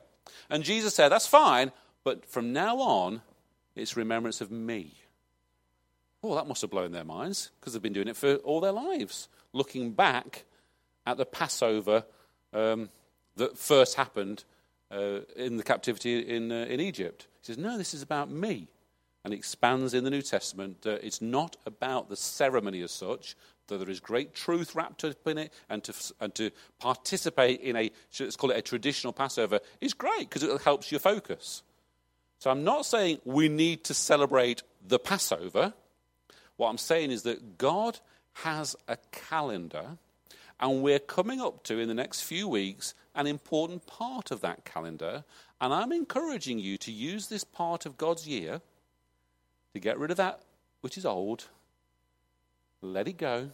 And 0.50 0.64
Jesus 0.64 0.94
said, 0.94 1.10
That's 1.10 1.28
fine, 1.28 1.72
but 2.04 2.26
from 2.26 2.54
now 2.54 2.80
on, 2.80 3.22
it's 3.76 3.98
remembrance 3.98 4.40
of 4.42 4.52
me. 4.52 4.94
Oh, 6.24 6.36
that 6.36 6.48
must 6.48 6.62
have 6.62 6.72
blown 6.72 6.92
their 6.92 7.04
minds 7.04 7.52
because 7.60 7.74
they've 7.74 7.82
been 7.82 7.94
doing 7.94 8.08
it 8.08 8.16
for 8.16 8.36
all 8.38 8.60
their 8.60 8.72
lives, 8.72 9.28
looking 9.54 9.92
back 9.92 10.46
at 11.06 11.18
the 11.18 11.26
Passover 11.26 12.06
um, 12.54 12.90
that 13.36 13.58
first 13.58 13.96
happened 13.96 14.44
uh, 14.92 15.20
in 15.36 15.58
the 15.58 15.64
captivity 15.64 16.20
in, 16.20 16.52
uh, 16.52 16.66
in 16.70 16.80
Egypt. 16.80 17.28
He 17.42 17.48
says, 17.48 17.58
No, 17.58 17.78
this 17.78 17.94
is 17.94 18.02
about 18.02 18.30
me. 18.30 18.68
And 19.24 19.34
expands 19.34 19.94
in 19.94 20.04
the 20.06 20.10
New 20.10 20.22
Testament 20.22 20.84
that 20.84 21.06
it's 21.06 21.22
not 21.22 21.58
about 21.66 22.08
the 22.08 22.16
ceremony 22.16 22.82
as 22.82 22.92
such, 22.92 23.36
though 23.68 23.78
there 23.78 23.90
is 23.90 24.00
great 24.00 24.34
truth 24.34 24.74
wrapped 24.74 25.04
up 25.04 25.28
in 25.28 25.38
it, 25.38 25.54
and 25.70 25.84
to, 25.84 25.94
and 26.22 26.34
to 26.36 26.52
participate 26.80 27.60
in 27.60 27.76
a, 27.76 27.92
let's 28.20 28.38
call 28.38 28.52
it 28.52 28.58
a 28.58 28.62
traditional 28.62 29.12
Passover, 29.12 29.60
is 29.82 29.94
great 29.94 30.30
because 30.30 30.44
it 30.44 30.62
helps 30.62 30.92
your 30.92 31.00
focus. 31.00 31.64
So 32.40 32.52
I'm 32.52 32.64
not 32.64 32.86
saying 32.86 33.20
we 33.26 33.50
need 33.50 33.84
to 33.86 33.94
celebrate 33.94 34.64
the 34.88 35.00
Passover. 35.00 35.74
What 36.56 36.70
I'm 36.70 36.78
saying 36.78 37.12
is 37.12 37.24
that 37.24 37.58
God 37.58 38.00
has 38.44 38.76
a 38.88 38.98
calendar 39.12 39.98
and 40.60 40.82
we're 40.82 41.00
coming 41.00 41.42
up 41.42 41.64
to, 41.64 41.80
in 41.80 41.88
the 41.88 41.94
next 41.94 42.22
few 42.22 42.48
weeks, 42.48 42.94
an 43.14 43.28
important 43.28 43.86
part 43.86 44.32
of 44.32 44.42
that 44.42 44.66
calendar. 44.66 45.24
And 45.60 45.74
I'm 45.74 45.92
encouraging 45.92 46.60
you 46.60 46.78
to 46.78 46.92
use 46.92 47.28
this 47.28 47.44
part 47.44 47.86
of 47.86 47.98
God's 47.98 48.28
year 48.28 48.62
to 49.74 49.80
get 49.80 49.98
rid 49.98 50.12
of 50.12 50.18
that 50.18 50.42
which 50.82 50.98
is 50.98 51.06
old, 51.06 51.46
let 52.82 53.08
it 53.08 53.18
go. 53.18 53.50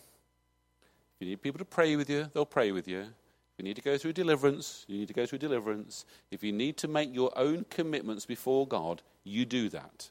If 1.15 1.21
you 1.21 1.28
need 1.28 1.41
people 1.41 1.60
to 1.60 1.65
pray 1.65 1.95
with 1.95 2.10
you, 2.10 2.30
they'll 2.34 2.45
pray 2.45 2.71
with 2.71 2.88
you. 2.88 2.99
If 2.99 3.60
you 3.60 3.63
need 3.63 3.76
to 3.76 3.82
go 3.82 3.97
through 3.97 4.13
deliverance, 4.13 4.86
you 4.88 4.97
need 4.97 5.08
to 5.08 5.13
go 5.13 5.26
through 5.26 5.39
deliverance. 5.39 6.06
If 6.32 6.43
you 6.43 6.52
need 6.52 6.78
to 6.78 6.88
make 6.88 7.13
your 7.13 7.32
own 7.38 7.65
commitments 7.69 8.26
before 8.26 8.67
God, 8.67 9.02
you 9.23 9.45
do 9.45 9.69
that. 9.69 10.10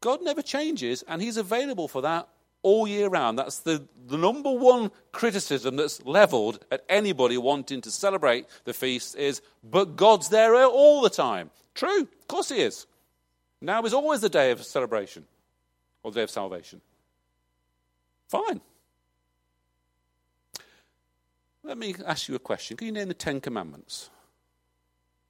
God 0.00 0.22
never 0.22 0.40
changes, 0.40 1.04
and 1.06 1.20
He's 1.20 1.36
available 1.36 1.88
for 1.88 2.00
that 2.02 2.28
all 2.62 2.88
year 2.88 3.08
round. 3.08 3.38
That's 3.38 3.58
the, 3.58 3.86
the 4.06 4.16
number 4.16 4.50
one 4.50 4.90
criticism 5.12 5.76
that's 5.76 6.02
leveled 6.04 6.64
at 6.70 6.84
anybody 6.88 7.36
wanting 7.36 7.80
to 7.82 7.90
celebrate 7.90 8.46
the 8.64 8.74
feast 8.74 9.16
is, 9.16 9.42
but 9.62 9.96
God's 9.96 10.30
there 10.30 10.54
all 10.64 11.02
the 11.02 11.10
time. 11.10 11.50
True, 11.74 12.00
of 12.02 12.28
course 12.28 12.48
He 12.48 12.62
is. 12.62 12.86
Now 13.60 13.82
is 13.84 13.94
always 13.94 14.20
the 14.20 14.28
day 14.28 14.50
of 14.50 14.62
celebration 14.64 15.26
or 16.02 16.10
the 16.10 16.20
day 16.20 16.22
of 16.22 16.30
salvation. 16.30 16.80
Fine. 18.28 18.60
Let 21.62 21.76
me 21.76 21.94
ask 22.06 22.28
you 22.28 22.34
a 22.34 22.38
question. 22.38 22.76
Can 22.76 22.86
you 22.86 22.92
name 22.92 23.08
the 23.08 23.14
Ten 23.14 23.40
Commandments? 23.40 24.08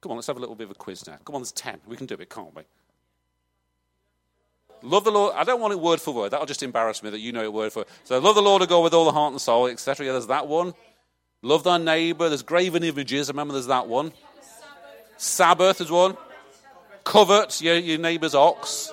Come 0.01 0.11
on, 0.11 0.17
let's 0.17 0.27
have 0.27 0.37
a 0.37 0.39
little 0.39 0.55
bit 0.55 0.65
of 0.65 0.71
a 0.71 0.75
quiz 0.75 1.05
now. 1.05 1.17
Come 1.25 1.35
on, 1.35 1.41
there's 1.41 1.51
ten. 1.51 1.79
We 1.85 1.95
can 1.95 2.07
do 2.07 2.15
it, 2.15 2.29
can't 2.29 2.55
we? 2.55 2.63
Love 4.81 5.03
the 5.03 5.11
Lord. 5.11 5.35
I 5.35 5.43
don't 5.43 5.61
want 5.61 5.73
it 5.73 5.79
word 5.79 6.01
for 6.01 6.13
word. 6.13 6.31
That'll 6.31 6.47
just 6.47 6.63
embarrass 6.63 7.03
me 7.03 7.11
that 7.11 7.19
you 7.19 7.31
know 7.31 7.43
it 7.43 7.53
word 7.53 7.71
for 7.71 7.81
word. 7.81 7.87
So 8.03 8.17
love 8.17 8.33
the 8.33 8.41
Lord 8.41 8.63
to 8.63 8.67
God 8.67 8.83
with 8.83 8.93
all 8.93 9.05
the 9.05 9.11
heart 9.11 9.31
and 9.31 9.39
soul, 9.39 9.67
etc. 9.67 10.07
Yeah, 10.07 10.13
there's 10.13 10.27
that 10.27 10.47
one. 10.47 10.73
Love 11.43 11.63
thy 11.63 11.77
neighbour. 11.77 12.29
There's 12.29 12.41
graven 12.41 12.83
images. 12.83 13.27
Remember, 13.27 13.53
there's 13.53 13.67
that 13.67 13.87
one. 13.87 14.11
Sabbath 15.17 15.81
is 15.81 15.91
one. 15.91 16.17
Covet 17.03 17.61
your, 17.61 17.77
your 17.77 17.97
neighbour's 17.97 18.35
ox. 18.35 18.91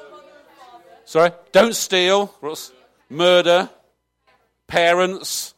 Sorry. 1.05 1.31
Don't 1.53 1.75
steal. 1.75 2.35
Murder. 3.09 3.71
Parents. 4.66 5.55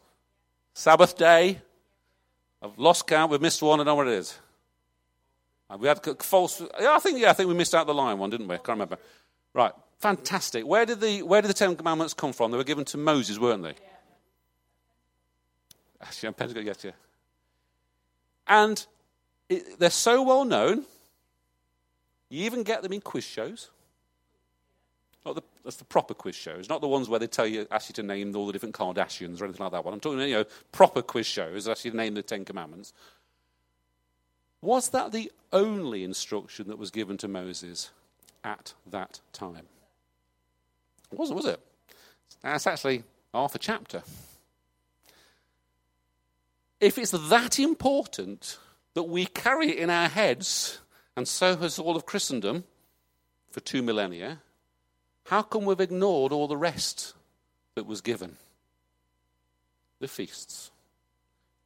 Sabbath 0.75 1.17
day. 1.17 1.61
I've 2.63 2.79
lost 2.79 3.07
count. 3.07 3.31
We've 3.31 3.41
missed 3.41 3.63
one. 3.63 3.81
I 3.81 3.85
don't 3.85 3.87
know 3.87 3.95
what 3.97 4.09
it 4.09 4.15
is. 4.15 4.39
Uh, 5.69 5.77
we 5.79 5.89
had 5.89 6.01
false. 6.23 6.61
Yeah, 6.81 6.95
I 6.95 6.99
think. 6.99 7.19
Yeah, 7.19 7.31
I 7.31 7.33
think 7.33 7.49
we 7.49 7.55
missed 7.55 7.75
out 7.75 7.87
the 7.87 7.95
lion 7.95 8.19
one, 8.19 8.31
didn't 8.31 8.49
we? 8.49 8.55
I 8.55 8.59
can't 8.59 8.71
remember. 8.71 8.99
Right. 9.55 9.73
Fantastic. 10.01 10.67
Where 10.67 10.87
did, 10.87 11.01
the, 11.01 11.23
where 11.23 11.43
did 11.43 11.49
the 11.49 11.55
Ten 11.55 11.77
Commandments 11.77 12.15
come 12.15 12.33
from? 12.33 12.51
They 12.51 12.57
were 12.57 12.65
given 12.65 12.87
to 12.87 12.97
Moses, 12.97 13.39
weren't 13.39 13.63
they? 13.63 13.75
Actually, 16.01 16.29
I'm 16.29 16.35
going 16.39 16.55
to 16.55 16.65
get 16.65 16.85
you. 16.85 16.93
And 18.47 18.85
it, 19.51 19.79
they're 19.79 19.91
so 19.91 20.23
well 20.23 20.47
known, 20.47 20.87
you 22.31 22.47
even 22.47 22.63
get 22.63 22.83
them 22.83 22.93
in 22.93 23.01
quiz 23.01 23.25
shows. 23.25 23.71
Not 25.27 25.35
the, 25.35 25.43
that's 25.65 25.77
the 25.77 25.85
proper 25.85 26.15
quiz 26.15 26.35
shows, 26.35 26.71
not 26.71 26.81
the 26.81 26.89
ones 26.89 27.09
where 27.09 27.19
they 27.19 27.27
tell 27.27 27.47
you, 27.47 27.67
ask 27.71 27.91
you 27.91 27.93
to 27.95 28.03
name 28.03 28.35
all 28.35 28.47
the 28.47 28.53
different 28.55 28.75
Kardashians 28.75 29.41
or 29.41 29.45
anything 29.45 29.63
like 29.63 29.73
that 29.73 29.85
one. 29.85 29.93
I'm 29.93 30.01
talking, 30.01 30.21
you 30.21 30.35
know, 30.35 30.45
proper 30.73 31.03
quiz 31.03 31.27
shows, 31.27 31.69
ask 31.69 31.85
you 31.85 31.91
to 31.91 31.97
name 31.97 32.15
the 32.15 32.23
Ten 32.23 32.47
Commandments. 32.47 32.95
Was 34.63 34.91
that 34.91 35.13
the 35.13 35.31
only 35.53 36.05
instruction 36.05 36.69
that 36.69 36.79
was 36.79 36.91
given 36.91 37.19
to 37.19 37.29
Moses 37.29 37.91
at 38.45 38.73
that 38.91 39.21
time? 39.33 39.67
It 41.13 41.19
wasn't, 41.19 41.37
was 41.37 41.47
it? 41.47 41.61
That's 42.43 42.67
actually 42.67 43.03
half 43.35 43.55
a 43.55 43.59
chapter. 43.59 44.03
If 46.81 46.97
it's 46.97 47.11
that 47.11 47.59
important 47.59 48.59
that 48.95 49.03
we 49.03 49.27
carry 49.27 49.69
it 49.69 49.79
in 49.79 49.91
our 49.91 50.09
heads, 50.09 50.79
and 51.21 51.29
so 51.29 51.55
has 51.55 51.79
all 51.79 51.97
of 51.97 52.07
Christendom 52.07 52.65
for 53.51 53.61
two 53.61 53.83
millennia, 53.83 54.39
how 55.27 55.43
come 55.43 55.67
we've 55.67 55.79
ignored 55.79 56.33
all 56.33 56.49
the 56.49 56.57
rest 56.57 57.13
that 57.75 57.85
was 57.85 58.01
given? 58.01 58.39
The 59.99 60.09
feasts, 60.09 60.71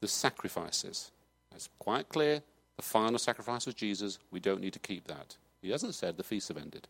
the 0.01 0.09
sacrifices. 0.09 1.12
It's 1.55 1.69
quite 1.79 2.09
clear 2.09 2.43
the 2.75 2.83
final 2.83 3.17
sacrifice 3.17 3.64
was 3.64 3.77
Jesus. 3.77 4.19
We 4.33 4.40
don't 4.40 4.61
need 4.61 4.73
to 4.73 4.81
keep 4.81 5.07
that. 5.07 5.37
He 5.62 5.71
hasn't 5.71 5.95
said 5.95 6.17
the 6.17 6.25
feasts 6.25 6.49
have 6.49 6.59
ended. 6.59 6.88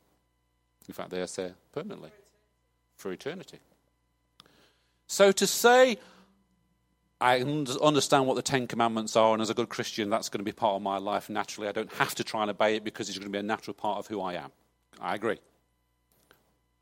In 0.89 0.95
fact, 0.95 1.11
they 1.11 1.21
are 1.21 1.27
there 1.27 1.57
permanently 1.71 2.13
for 2.97 3.13
eternity. 3.13 3.59
So 5.07 5.33
to 5.33 5.47
say, 5.47 5.99
I 7.21 7.41
understand 7.41 8.27
what 8.27 8.35
the 8.35 8.43
Ten 8.43 8.67
Commandments 8.67 9.17
are, 9.17 9.33
and 9.33 9.41
as 9.41 9.51
a 9.51 9.55
good 9.55 9.69
Christian, 9.69 10.11
that's 10.11 10.29
going 10.29 10.41
to 10.41 10.45
be 10.45 10.53
part 10.53 10.75
of 10.75 10.83
my 10.83 10.99
life 10.99 11.31
naturally. 11.31 11.69
I 11.69 11.73
don't 11.73 11.93
have 11.95 12.15
to 12.17 12.25
try 12.25 12.43
and 12.43 12.51
obey 12.51 12.77
it 12.77 12.85
because 12.85 13.09
it's 13.09 13.19
going 13.19 13.31
to 13.31 13.37
be 13.37 13.39
a 13.39 13.43
natural 13.43 13.75
part 13.75 13.99
of 13.99 14.07
who 14.09 14.21
I 14.21 14.35
am. 14.35 14.51
I 15.01 15.15
agree. 15.15 15.39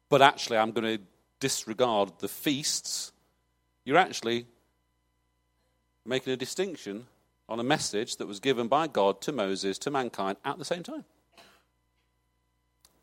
But 0.08 0.22
actually, 0.22 0.58
I'm 0.58 0.72
going 0.72 0.98
to 0.98 1.02
disregard 1.40 2.12
the 2.18 2.28
feasts. 2.28 3.12
You're 3.84 3.98
actually 3.98 4.46
making 6.04 6.32
a 6.32 6.36
distinction 6.36 7.06
on 7.48 7.60
a 7.60 7.64
message 7.64 8.16
that 8.16 8.26
was 8.26 8.40
given 8.40 8.68
by 8.68 8.86
God 8.86 9.20
to 9.22 9.32
Moses, 9.32 9.78
to 9.78 9.90
mankind, 9.90 10.38
at 10.44 10.58
the 10.58 10.64
same 10.64 10.82
time. 10.82 11.04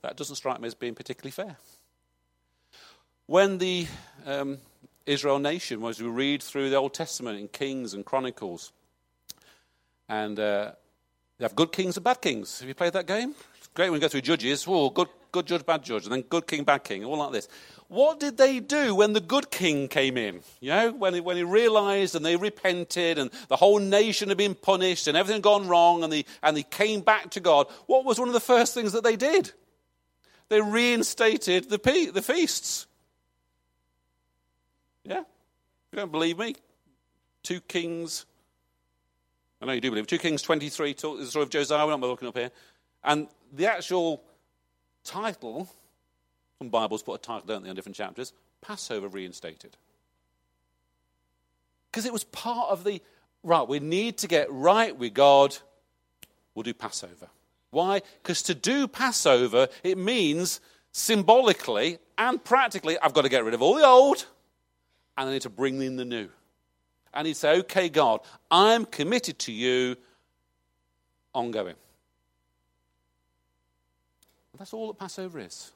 That 0.01 0.17
doesn't 0.17 0.35
strike 0.35 0.59
me 0.59 0.67
as 0.67 0.75
being 0.75 0.95
particularly 0.95 1.31
fair. 1.31 1.57
When 3.25 3.57
the 3.57 3.87
um, 4.25 4.59
Israel 5.09 5.39
nation, 5.39 5.83
as 5.85 6.01
we 6.01 6.07
read 6.07 6.43
through 6.43 6.69
the 6.69 6.75
Old 6.75 6.93
Testament 6.93 7.39
in 7.39 7.47
Kings 7.47 7.93
and 7.93 8.05
Chronicles, 8.05 8.71
and 10.07 10.39
uh, 10.39 10.71
they 11.37 11.45
have 11.45 11.55
good 11.55 11.71
kings 11.71 11.97
and 11.97 12.03
bad 12.03 12.21
kings. 12.21 12.59
Have 12.59 12.67
you 12.67 12.75
played 12.75 12.93
that 12.93 13.07
game? 13.07 13.33
great 13.73 13.89
when 13.89 13.97
you 13.97 14.01
go 14.01 14.09
through 14.09 14.21
judges. 14.21 14.65
Oh, 14.67 14.89
good, 14.89 15.07
good 15.31 15.45
judge, 15.45 15.65
bad 15.65 15.83
judge, 15.83 16.03
and 16.03 16.11
then 16.11 16.21
good 16.23 16.45
king, 16.47 16.63
bad 16.63 16.83
king, 16.83 17.05
all 17.05 17.17
like 17.17 17.31
this. 17.31 17.47
What 17.87 18.19
did 18.19 18.37
they 18.37 18.59
do 18.59 18.93
when 18.93 19.13
the 19.13 19.21
good 19.21 19.49
king 19.49 19.87
came 19.87 20.17
in? 20.17 20.41
You 20.59 20.69
know, 20.69 20.91
when 20.91 21.13
he, 21.13 21.21
when 21.21 21.37
he 21.37 21.43
realized 21.43 22.13
and 22.15 22.25
they 22.25 22.35
repented 22.35 23.17
and 23.17 23.31
the 23.47 23.55
whole 23.55 23.79
nation 23.79 24.29
had 24.29 24.37
been 24.37 24.53
punished 24.53 25.07
and 25.07 25.15
everything 25.15 25.41
gone 25.41 25.67
wrong 25.67 26.03
and 26.03 26.11
they, 26.11 26.25
and 26.43 26.57
they 26.57 26.63
came 26.63 27.01
back 27.01 27.31
to 27.31 27.39
God, 27.39 27.67
what 27.87 28.05
was 28.05 28.19
one 28.19 28.27
of 28.27 28.33
the 28.33 28.39
first 28.39 28.73
things 28.73 28.91
that 28.91 29.03
they 29.03 29.15
did? 29.15 29.53
They 30.49 30.61
reinstated 30.61 31.69
the, 31.69 31.79
pe- 31.79 32.07
the 32.07 32.21
feasts. 32.21 32.85
Yeah? 35.09 35.23
You 35.91 35.97
don't 35.97 36.11
believe 36.11 36.37
me? 36.37 36.55
2 37.43 37.59
Kings, 37.61 38.25
I 39.61 39.65
know 39.65 39.73
you 39.73 39.81
do 39.81 39.89
believe 39.89 40.07
2 40.07 40.17
Kings 40.17 40.41
23, 40.41 40.93
talk, 40.93 41.19
the 41.19 41.25
story 41.25 41.43
of 41.43 41.49
Josiah, 41.49 41.85
we're 41.85 41.91
not 41.91 41.99
looking 41.99 42.29
up 42.29 42.37
here. 42.37 42.51
And 43.03 43.27
the 43.51 43.67
actual 43.67 44.23
title 45.03 45.67
some 46.59 46.69
Bibles 46.69 47.01
put 47.01 47.13
a 47.13 47.17
title, 47.17 47.47
don't 47.47 47.63
they, 47.63 47.69
on 47.69 47.75
different 47.75 47.95
chapters? 47.95 48.33
Passover 48.61 49.07
reinstated. 49.07 49.77
Because 51.89 52.05
it 52.05 52.11
was 52.11 52.25
part 52.25 52.69
of 52.69 52.83
the, 52.83 53.01
right, 53.43 53.67
we 53.67 53.79
need 53.79 54.17
to 54.17 54.27
get 54.27 54.51
right 54.51 54.95
with 54.95 55.13
God, 55.13 55.57
we'll 56.53 56.63
do 56.63 56.73
Passover. 56.73 57.29
Why? 57.71 58.01
Because 58.21 58.41
to 58.43 58.53
do 58.53 58.87
Passover, 58.89 59.69
it 59.83 59.97
means 59.97 60.59
symbolically 60.91 61.99
and 62.17 62.43
practically, 62.43 62.99
I've 62.99 63.13
got 63.13 63.21
to 63.21 63.29
get 63.29 63.45
rid 63.45 63.53
of 63.53 63.61
all 63.61 63.75
the 63.75 63.85
old 63.85 64.25
and 65.19 65.29
I 65.29 65.33
need 65.33 65.41
to 65.41 65.49
bring 65.49 65.81
in 65.81 65.97
the 65.97 66.05
new. 66.05 66.29
And 67.13 67.27
he'd 67.27 67.35
say, 67.35 67.59
okay, 67.59 67.89
God, 67.89 68.21
I'm 68.49 68.85
committed 68.85 69.37
to 69.39 69.51
you 69.51 69.97
ongoing. 71.33 71.75
That's 74.57 74.73
all 74.73 74.87
that 74.87 74.99
Passover 74.99 75.39
is. 75.39 75.71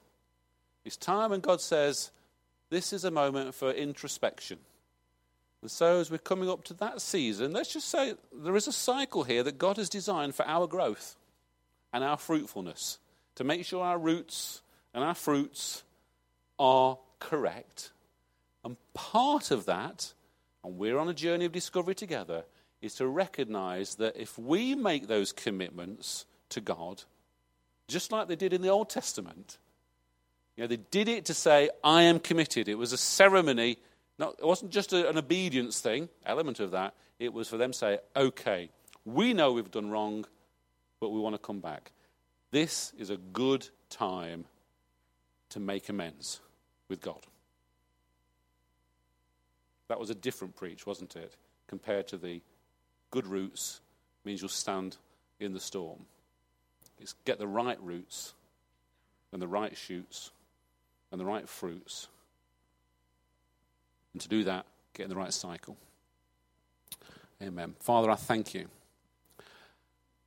It's 0.84 0.98
time 0.98 1.32
when 1.32 1.40
God 1.40 1.62
says, 1.62 2.12
This 2.70 2.92
is 2.92 3.06
a 3.06 3.12
moment 3.12 3.56
for 3.56 3.72
introspection. 3.72 4.60
And 5.62 5.72
so, 5.72 6.02
as 6.02 6.12
we're 6.12 6.18
coming 6.18 6.50
up 6.50 6.66
to 6.66 6.74
that 6.76 7.00
season, 7.02 7.54
let's 7.54 7.72
just 7.72 7.88
say 7.88 8.16
there 8.34 8.58
is 8.58 8.68
a 8.68 8.74
cycle 8.74 9.24
here 9.24 9.42
that 9.44 9.58
God 9.58 9.78
has 9.78 9.88
designed 9.88 10.36
for 10.36 10.46
our 10.46 10.68
growth 10.68 11.16
and 11.94 12.04
our 12.04 12.18
fruitfulness 12.18 13.00
to 13.36 13.46
make 13.46 13.66
sure 13.66 13.82
our 13.82 13.98
roots 13.98 14.62
and 14.94 15.02
our 15.02 15.16
fruits 15.16 15.84
are 16.60 16.98
correct. 17.20 17.93
And 18.64 18.78
part 18.94 19.52
of 19.52 19.66
that, 19.66 20.14
and 20.64 20.78
we're 20.78 20.98
on 20.98 21.10
a 21.10 21.14
journey 21.14 21.46
of 21.46 21.52
discovery 21.52 21.96
together, 21.96 22.46
is 22.82 22.96
to 22.96 23.08
recognize 23.08 23.96
that 23.96 24.18
if 24.18 24.38
we 24.38 24.76
make 24.76 25.08
those 25.08 25.32
commitments 25.32 26.26
to 26.50 26.62
God, 26.62 27.04
just 27.88 28.12
like 28.12 28.28
they 28.28 28.36
did 28.36 28.54
in 28.54 28.62
the 28.62 28.70
Old 28.70 28.90
Testament, 28.90 29.58
you 30.56 30.64
know, 30.64 30.68
they 30.68 30.78
did 30.78 31.08
it 31.08 31.26
to 31.26 31.34
say, 31.34 31.70
I 31.84 32.04
am 32.04 32.20
committed. 32.20 32.68
It 32.68 32.78
was 32.78 32.94
a 32.94 32.98
ceremony. 32.98 33.78
Not, 34.20 34.36
it 34.40 34.46
wasn't 34.46 34.72
just 34.72 34.94
a, 34.94 35.10
an 35.10 35.18
obedience 35.18 35.80
thing, 35.80 36.10
element 36.26 36.60
of 36.60 36.72
that. 36.72 36.94
It 37.20 37.34
was 37.34 37.48
for 37.48 37.58
them 37.58 37.72
to 37.72 37.78
say, 37.78 38.00
okay, 38.16 38.70
we 39.06 39.34
know 39.34 39.52
we've 39.52 39.72
done 39.72 39.90
wrong, 39.90 40.26
but 41.00 41.10
we 41.10 41.20
want 41.20 41.36
to 41.36 41.40
come 41.40 41.60
back. 41.60 41.92
This 42.52 42.94
is 42.98 43.10
a 43.10 43.18
good 43.18 43.68
time 43.90 44.46
to 45.50 45.60
make 45.60 45.90
amends 45.90 46.40
with 46.88 47.02
God. 47.02 47.26
That 49.94 50.00
was 50.00 50.10
a 50.10 50.16
different 50.16 50.56
preach, 50.56 50.88
wasn't 50.88 51.16
it? 51.16 51.36
Compared 51.68 52.08
to 52.08 52.18
the 52.18 52.42
good 53.12 53.28
roots 53.28 53.80
means 54.26 54.42
you'll 54.42 54.50
stand 54.50 54.98
in 55.40 55.54
the 55.54 55.60
storm. 55.60 56.08
It's 57.00 57.14
get 57.26 57.38
the 57.38 57.46
right 57.46 57.80
roots 57.80 58.34
and 59.32 59.40
the 59.40 59.48
right 59.48 59.78
shoots 59.78 60.32
and 61.12 61.22
the 61.22 61.26
right 61.26 61.48
fruits. 61.48 62.08
And 64.14 64.22
to 64.24 64.28
do 64.28 64.44
that, 64.46 64.66
get 64.96 65.04
in 65.04 65.10
the 65.10 65.16
right 65.16 65.32
cycle. 65.32 65.78
Amen. 67.40 67.76
Father, 67.80 68.10
I 68.10 68.16
thank 68.16 68.56
you. 68.56 68.70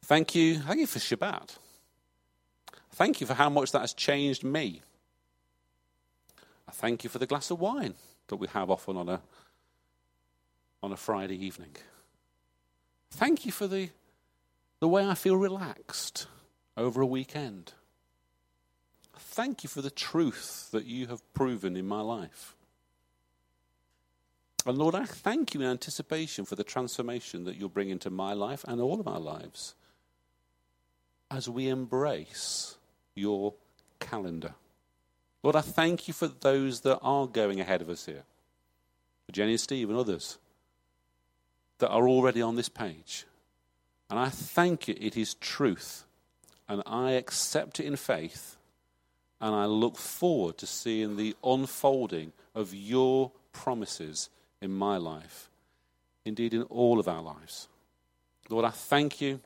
Thank 0.05 0.37
you. 0.37 0.61
Thank 0.61 0.79
you 0.79 0.87
for 0.87 1.01
Shabbat. 1.01 1.57
Thank 2.93 3.21
you 3.21 3.27
for 3.27 3.35
how 3.35 3.51
much 3.51 3.73
that 3.73 3.81
has 3.81 3.95
changed 3.95 4.45
me. 4.45 4.83
I 6.69 6.71
thank 6.71 7.03
you 7.03 7.11
for 7.11 7.19
the 7.19 7.27
glass 7.27 7.51
of 7.51 7.59
wine 7.59 7.95
that 8.29 8.37
we 8.37 8.47
have 8.49 8.71
often 8.71 8.97
on 8.97 9.09
a, 9.09 9.21
on 10.87 10.93
a 10.93 10.97
Friday 10.97 11.37
evening. 11.45 11.77
Thank 13.11 13.45
you 13.45 13.53
for 13.53 13.67
the, 13.67 13.91
the 14.81 14.89
way 14.89 15.07
I 15.07 15.15
feel 15.15 15.37
relaxed 15.37 16.27
over 16.79 17.03
a 17.03 17.07
weekend 17.07 17.73
thank 19.37 19.63
you 19.63 19.69
for 19.69 19.83
the 19.83 19.91
truth 19.91 20.71
that 20.73 20.87
you 20.87 21.09
have 21.09 21.35
proven 21.35 21.77
in 21.77 21.87
my 21.87 22.01
life. 22.01 22.57
And 24.65 24.79
Lord, 24.79 24.95
I 24.95 25.05
thank 25.05 25.53
you 25.53 25.61
in 25.61 25.67
anticipation 25.67 26.47
for 26.47 26.57
the 26.57 26.65
transformation 26.65 27.45
that 27.45 27.57
you'll 27.57 27.69
bring 27.69 27.91
into 27.91 28.09
my 28.09 28.33
life 28.33 28.65
and 28.67 28.81
all 28.81 28.99
of 28.99 29.07
our 29.07 29.21
lives 29.21 29.75
as 31.31 31.51
we 31.51 31.69
embrace 31.69 32.79
your 33.15 33.53
calendar. 34.01 34.55
Lord, 35.43 35.55
I 35.55 35.61
thank 35.61 36.09
you 36.09 36.15
for 36.15 36.29
those 36.29 36.81
that 36.81 36.99
are 37.01 37.27
going 37.27 37.61
ahead 37.61 37.83
of 37.83 37.91
us 37.91 38.07
here, 38.07 38.25
for 39.27 39.33
Jenny 39.33 39.53
and 39.53 39.61
Steve 39.61 39.91
and 39.91 39.99
others 39.99 40.39
that 41.79 41.91
are 41.91 42.09
already 42.09 42.43
on 42.43 42.57
this 42.57 42.69
page. 42.69 43.27
And 44.11 44.19
I 44.19 44.29
thank 44.29 44.89
you, 44.89 44.95
it 44.99 45.17
is 45.17 45.35
truth. 45.35 46.05
And 46.69 46.83
I 46.87 47.13
accept 47.13 47.81
it 47.81 47.87
in 47.87 47.97
faith 47.97 48.57
and 49.41 49.55
I 49.55 49.67
look 49.67 49.97
forward 49.97 50.59
to 50.59 50.67
seeing 50.67 51.17
the 51.17 51.37
unfolding 51.45 52.33
of 52.55 52.75
your 52.75 53.33
promises 53.53 54.31
in 54.63 54.73
my 54.73 54.97
life, 54.97 55.51
indeed 56.25 56.55
in 56.55 56.63
all 56.63 56.99
of 56.99 57.09
our 57.09 57.23
lives. 57.23 57.69
Lord, 58.49 58.65
I 58.65 58.71
thank 58.71 59.21
you 59.21 59.41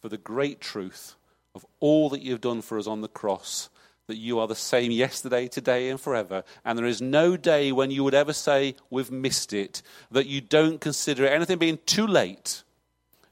for 0.00 0.08
the 0.08 0.16
great 0.16 0.60
truth 0.60 1.16
of 1.54 1.66
all 1.80 2.08
that 2.10 2.22
you've 2.22 2.40
done 2.40 2.62
for 2.62 2.78
us 2.78 2.86
on 2.86 3.02
the 3.02 3.08
cross, 3.08 3.68
that 4.10 4.16
you 4.16 4.40
are 4.40 4.48
the 4.48 4.56
same 4.56 4.90
yesterday, 4.90 5.46
today, 5.46 5.88
and 5.88 6.00
forever. 6.00 6.42
And 6.64 6.76
there 6.76 6.84
is 6.84 7.00
no 7.00 7.36
day 7.36 7.70
when 7.70 7.92
you 7.92 8.02
would 8.02 8.12
ever 8.12 8.32
say, 8.32 8.74
We've 8.90 9.10
missed 9.10 9.52
it, 9.52 9.82
that 10.10 10.26
you 10.26 10.40
don't 10.40 10.80
consider 10.80 11.28
anything 11.28 11.58
being 11.58 11.78
too 11.86 12.08
late. 12.08 12.64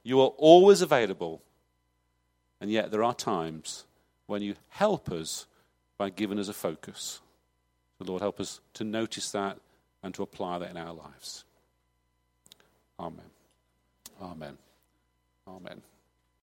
You 0.05 0.21
are 0.21 0.29
always 0.39 0.81
available. 0.81 1.43
And 2.61 2.71
yet 2.71 2.93
there 2.93 3.03
are 3.03 3.13
times 3.13 3.87
when 4.27 4.41
you 4.41 4.55
help 4.69 5.11
us 5.11 5.47
by 5.99 6.11
giving 6.11 6.39
us 6.39 6.49
a 6.49 6.53
focus. 6.53 7.21
The 7.99 8.05
Lord 8.05 8.23
help 8.23 8.39
us 8.39 8.61
to 8.75 8.85
notice 8.85 9.33
that 9.33 9.59
and 10.05 10.15
to 10.15 10.23
apply 10.23 10.61
that 10.61 10.71
in 10.71 10.77
our 10.77 10.95
lives. 10.95 11.45
Amen. 13.01 13.31
Amen. 14.23 14.57
Amen. 15.49 15.83